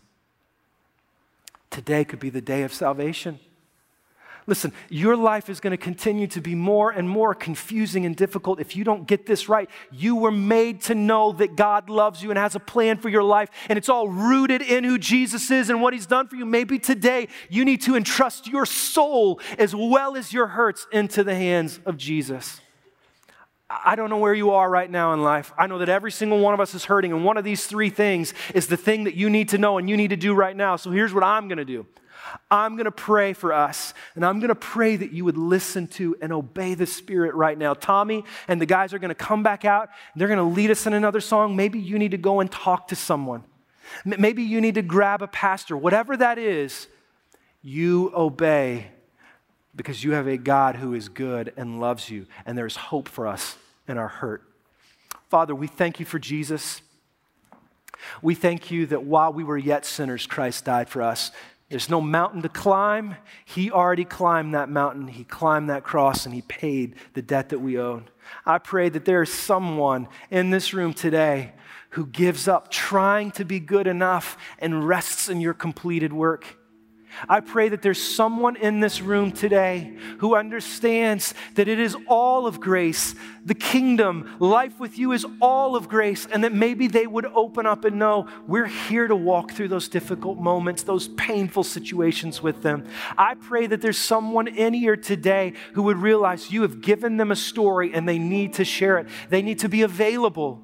Today 1.70 2.04
could 2.04 2.20
be 2.20 2.32
the 2.32 2.42
day 2.42 2.64
of 2.64 2.74
salvation. 2.74 3.40
Listen, 4.46 4.74
your 4.90 5.16
life 5.16 5.50
is 5.50 5.60
going 5.60 5.72
to 5.72 5.78
continue 5.78 6.28
to 6.28 6.42
be 6.42 6.54
more 6.54 6.92
and 6.92 7.10
more 7.10 7.34
confusing 7.34 8.06
and 8.06 8.16
difficult 8.16 8.60
if 8.60 8.76
you 8.76 8.84
don't 8.84 9.08
get 9.08 9.26
this 9.26 9.48
right. 9.48 9.70
You 9.92 10.16
were 10.16 10.32
made 10.32 10.82
to 10.84 10.96
know 10.96 11.32
that 11.34 11.56
God 11.56 11.90
loves 11.90 12.22
you 12.22 12.30
and 12.30 12.38
has 12.38 12.56
a 12.56 12.60
plan 12.60 12.98
for 12.98 13.10
your 13.10 13.24
life, 13.24 13.50
and 13.70 13.78
it's 13.78 13.90
all 13.90 14.10
rooted 14.10 14.62
in 14.62 14.84
who 14.84 14.98
Jesus 14.98 15.50
is 15.50 15.70
and 15.70 15.82
what 15.82 15.94
He's 15.94 16.06
done 16.06 16.28
for 16.28 16.36
you. 16.36 16.46
Maybe 16.46 16.78
today 16.78 17.30
you 17.50 17.64
need 17.64 17.82
to 17.84 17.96
entrust 17.96 18.48
your 18.48 18.66
soul 18.66 19.40
as 19.58 19.74
well 19.76 20.18
as 20.18 20.34
your 20.34 20.48
hurts 20.48 20.88
into 20.92 21.24
the 21.24 21.36
hands 21.36 21.80
of 21.86 21.98
Jesus. 21.98 22.60
I 23.70 23.96
don't 23.96 24.10
know 24.10 24.18
where 24.18 24.34
you 24.34 24.52
are 24.52 24.70
right 24.70 24.90
now 24.90 25.14
in 25.14 25.24
life. 25.24 25.52
I 25.58 25.68
know 25.68 25.80
that 25.80 25.90
every 25.90 26.12
single 26.12 26.40
one 26.40 26.54
of 26.54 26.60
us 26.60 26.76
is 26.76 26.86
hurting, 26.86 27.12
and 27.12 27.24
one 27.24 27.38
of 27.38 27.44
these 27.44 27.66
three 27.66 27.90
things 27.90 28.34
is 28.54 28.68
the 28.68 28.78
thing 28.78 29.06
that 29.06 29.16
you 29.16 29.30
need 29.30 29.50
to 29.50 29.58
know 29.58 29.78
and 29.78 29.90
you 29.90 29.98
need 29.98 30.10
to 30.10 30.18
do 30.18 30.36
right 30.36 30.56
now. 30.56 30.76
So 30.76 30.92
here's 30.92 31.14
what 31.14 31.24
I'm 31.24 31.48
going 31.48 31.58
to 31.58 31.66
do 31.66 31.86
I'm 32.50 32.76
going 32.76 32.86
to 32.86 32.92
pray 32.92 33.34
for 33.34 33.54
us, 33.54 33.94
and 34.16 34.26
I'm 34.26 34.40
going 34.40 34.50
to 34.50 34.56
pray 34.56 34.96
that 34.96 35.12
you 35.12 35.26
would 35.26 35.38
listen 35.38 35.88
to 35.88 36.16
and 36.22 36.32
obey 36.32 36.74
the 36.74 36.86
Spirit 36.86 37.36
right 37.36 37.58
now. 37.58 37.74
Tommy 37.74 38.24
and 38.48 38.62
the 38.62 38.66
guys 38.66 38.94
are 38.94 39.00
going 39.00 39.10
to 39.10 39.16
come 39.16 39.44
back 39.44 39.66
out, 39.66 39.90
they're 40.16 40.28
going 40.28 40.38
to 40.38 40.44
lead 40.44 40.72
us 40.72 40.86
in 40.86 40.94
another 40.94 41.22
song. 41.22 41.56
Maybe 41.56 41.80
you 41.80 42.00
need 42.00 42.12
to 42.12 42.18
go 42.18 42.40
and 42.40 42.52
talk 42.52 42.88
to 42.90 42.96
someone. 42.96 43.44
Maybe 44.06 44.44
you 44.44 44.62
need 44.62 44.76
to 44.76 44.82
grab 44.82 45.22
a 45.22 45.28
pastor. 45.28 45.78
Whatever 45.78 46.18
that 46.18 46.38
is, 46.38 46.88
you 47.62 48.12
obey 48.16 48.88
because 49.76 50.04
you 50.04 50.12
have 50.14 50.28
a 50.28 50.38
God 50.38 50.76
who 50.76 50.94
is 50.94 51.10
good 51.10 51.54
and 51.58 51.80
loves 51.80 52.10
you, 52.10 52.28
and 52.46 52.58
there's 52.58 52.76
hope 52.76 53.10
for 53.10 53.28
us 53.28 53.58
in 53.88 53.98
our 53.98 54.08
hurt. 54.08 54.44
Father, 55.30 55.56
we 55.56 55.68
thank 55.68 56.00
you 56.00 56.06
for 56.06 56.20
Jesus. 56.20 56.82
We 58.22 58.36
thank 58.36 58.70
you 58.70 58.86
that 58.88 59.04
while 59.04 59.34
we 59.34 59.44
were 59.44 59.58
yet 59.58 59.86
sinners, 59.86 60.28
Christ 60.28 60.66
died 60.66 60.90
for 60.90 61.02
us. 61.02 61.32
There's 61.74 61.90
no 61.90 62.02
mountain 62.02 62.44
to 62.44 62.50
climb. 62.50 63.16
He 63.46 63.72
already 63.72 64.06
climbed 64.06 64.54
that 64.54 64.70
mountain. 64.70 65.08
He 65.08 65.24
climbed 65.24 65.72
that 65.72 65.84
cross 65.84 66.28
and 66.28 66.36
he 66.36 66.44
paid 66.44 66.94
the 67.16 67.24
debt 67.24 67.50
that 67.50 67.58
we 67.58 67.80
owed. 67.80 68.12
I 68.46 68.60
pray 68.60 68.90
that 68.90 69.06
there 69.06 69.24
is 69.24 69.34
someone 69.34 70.08
in 70.30 70.52
this 70.52 70.72
room 70.72 70.94
today 70.94 71.54
who 71.90 72.06
gives 72.06 72.48
up 72.48 72.70
trying 72.70 73.32
to 73.32 73.44
be 73.44 73.60
good 73.60 73.88
enough 73.88 74.38
and 74.60 74.88
rests 74.88 75.30
in 75.30 75.42
your 75.42 75.56
completed 75.56 76.14
work. 76.14 76.46
I 77.28 77.40
pray 77.40 77.70
that 77.70 77.82
there's 77.82 78.02
someone 78.02 78.56
in 78.56 78.80
this 78.80 79.02
room 79.02 79.32
today 79.32 79.96
who 80.20 80.36
understands 80.36 81.34
that 81.56 81.68
it 81.68 81.80
is 81.80 81.96
all 82.08 82.48
of 82.48 82.60
grace. 82.60 83.16
The 83.46 83.54
kingdom, 83.54 84.36
life 84.40 84.80
with 84.80 84.98
you 84.98 85.12
is 85.12 85.26
all 85.42 85.76
of 85.76 85.90
grace, 85.90 86.26
and 86.26 86.44
that 86.44 86.54
maybe 86.54 86.88
they 86.88 87.08
would 87.08 87.26
open 87.26 87.66
up 87.66 87.86
and 87.86 88.00
know 88.00 88.28
we're 88.48 88.66
here 88.66 89.08
to 89.08 89.16
walk 89.16 89.52
through 89.52 89.68
those 89.68 89.88
difficult 89.88 90.38
moments, 90.38 90.84
those 90.84 91.10
painful 91.10 91.64
situations 91.64 92.42
with 92.42 92.62
them. 92.62 92.86
I 93.18 93.36
pray 93.36 93.68
that 93.68 93.82
there's 93.82 93.98
someone 93.98 94.48
in 94.48 94.74
here 94.74 94.96
today 94.96 95.54
who 95.74 95.84
would 95.84 95.98
realize 95.98 96.52
you 96.52 96.62
have 96.62 96.82
given 96.82 97.18
them 97.18 97.32
a 97.32 97.36
story 97.36 97.94
and 97.94 98.08
they 98.08 98.20
need 98.20 98.54
to 98.54 98.66
share 98.66 98.98
it, 98.98 99.08
they 99.30 99.42
need 99.42 99.60
to 99.60 99.70
be 99.70 99.82
available. 99.82 100.62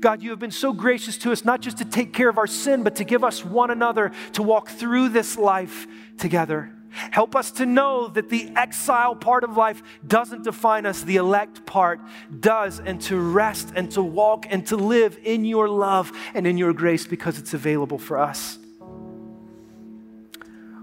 God, 0.00 0.22
you 0.22 0.30
have 0.30 0.38
been 0.38 0.50
so 0.50 0.72
gracious 0.72 1.16
to 1.18 1.32
us, 1.32 1.44
not 1.44 1.60
just 1.60 1.78
to 1.78 1.84
take 1.84 2.12
care 2.12 2.28
of 2.28 2.38
our 2.38 2.46
sin, 2.46 2.82
but 2.82 2.96
to 2.96 3.04
give 3.04 3.24
us 3.24 3.44
one 3.44 3.70
another 3.70 4.12
to 4.32 4.42
walk 4.42 4.68
through 4.68 5.10
this 5.10 5.36
life 5.36 5.86
together. 6.18 6.72
Help 6.90 7.36
us 7.36 7.50
to 7.50 7.66
know 7.66 8.08
that 8.08 8.30
the 8.30 8.50
exile 8.56 9.14
part 9.14 9.44
of 9.44 9.56
life 9.56 9.82
doesn't 10.06 10.44
define 10.44 10.86
us, 10.86 11.02
the 11.02 11.16
elect 11.16 11.66
part 11.66 12.00
does, 12.40 12.80
and 12.80 13.00
to 13.02 13.18
rest 13.18 13.72
and 13.76 13.90
to 13.90 14.02
walk 14.02 14.46
and 14.48 14.66
to 14.66 14.76
live 14.76 15.18
in 15.22 15.44
your 15.44 15.68
love 15.68 16.10
and 16.34 16.46
in 16.46 16.56
your 16.56 16.72
grace 16.72 17.06
because 17.06 17.38
it's 17.38 17.52
available 17.52 17.98
for 17.98 18.18
us. 18.18 18.58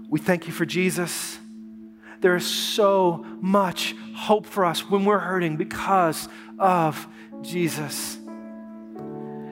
We 0.08 0.20
thank 0.20 0.46
you 0.46 0.52
for 0.52 0.64
Jesus 0.64 1.38
there 2.24 2.36
is 2.36 2.46
so 2.46 3.22
much 3.42 3.94
hope 4.14 4.46
for 4.46 4.64
us 4.64 4.88
when 4.88 5.04
we're 5.04 5.18
hurting 5.18 5.58
because 5.58 6.26
of 6.58 7.06
Jesus. 7.42 8.16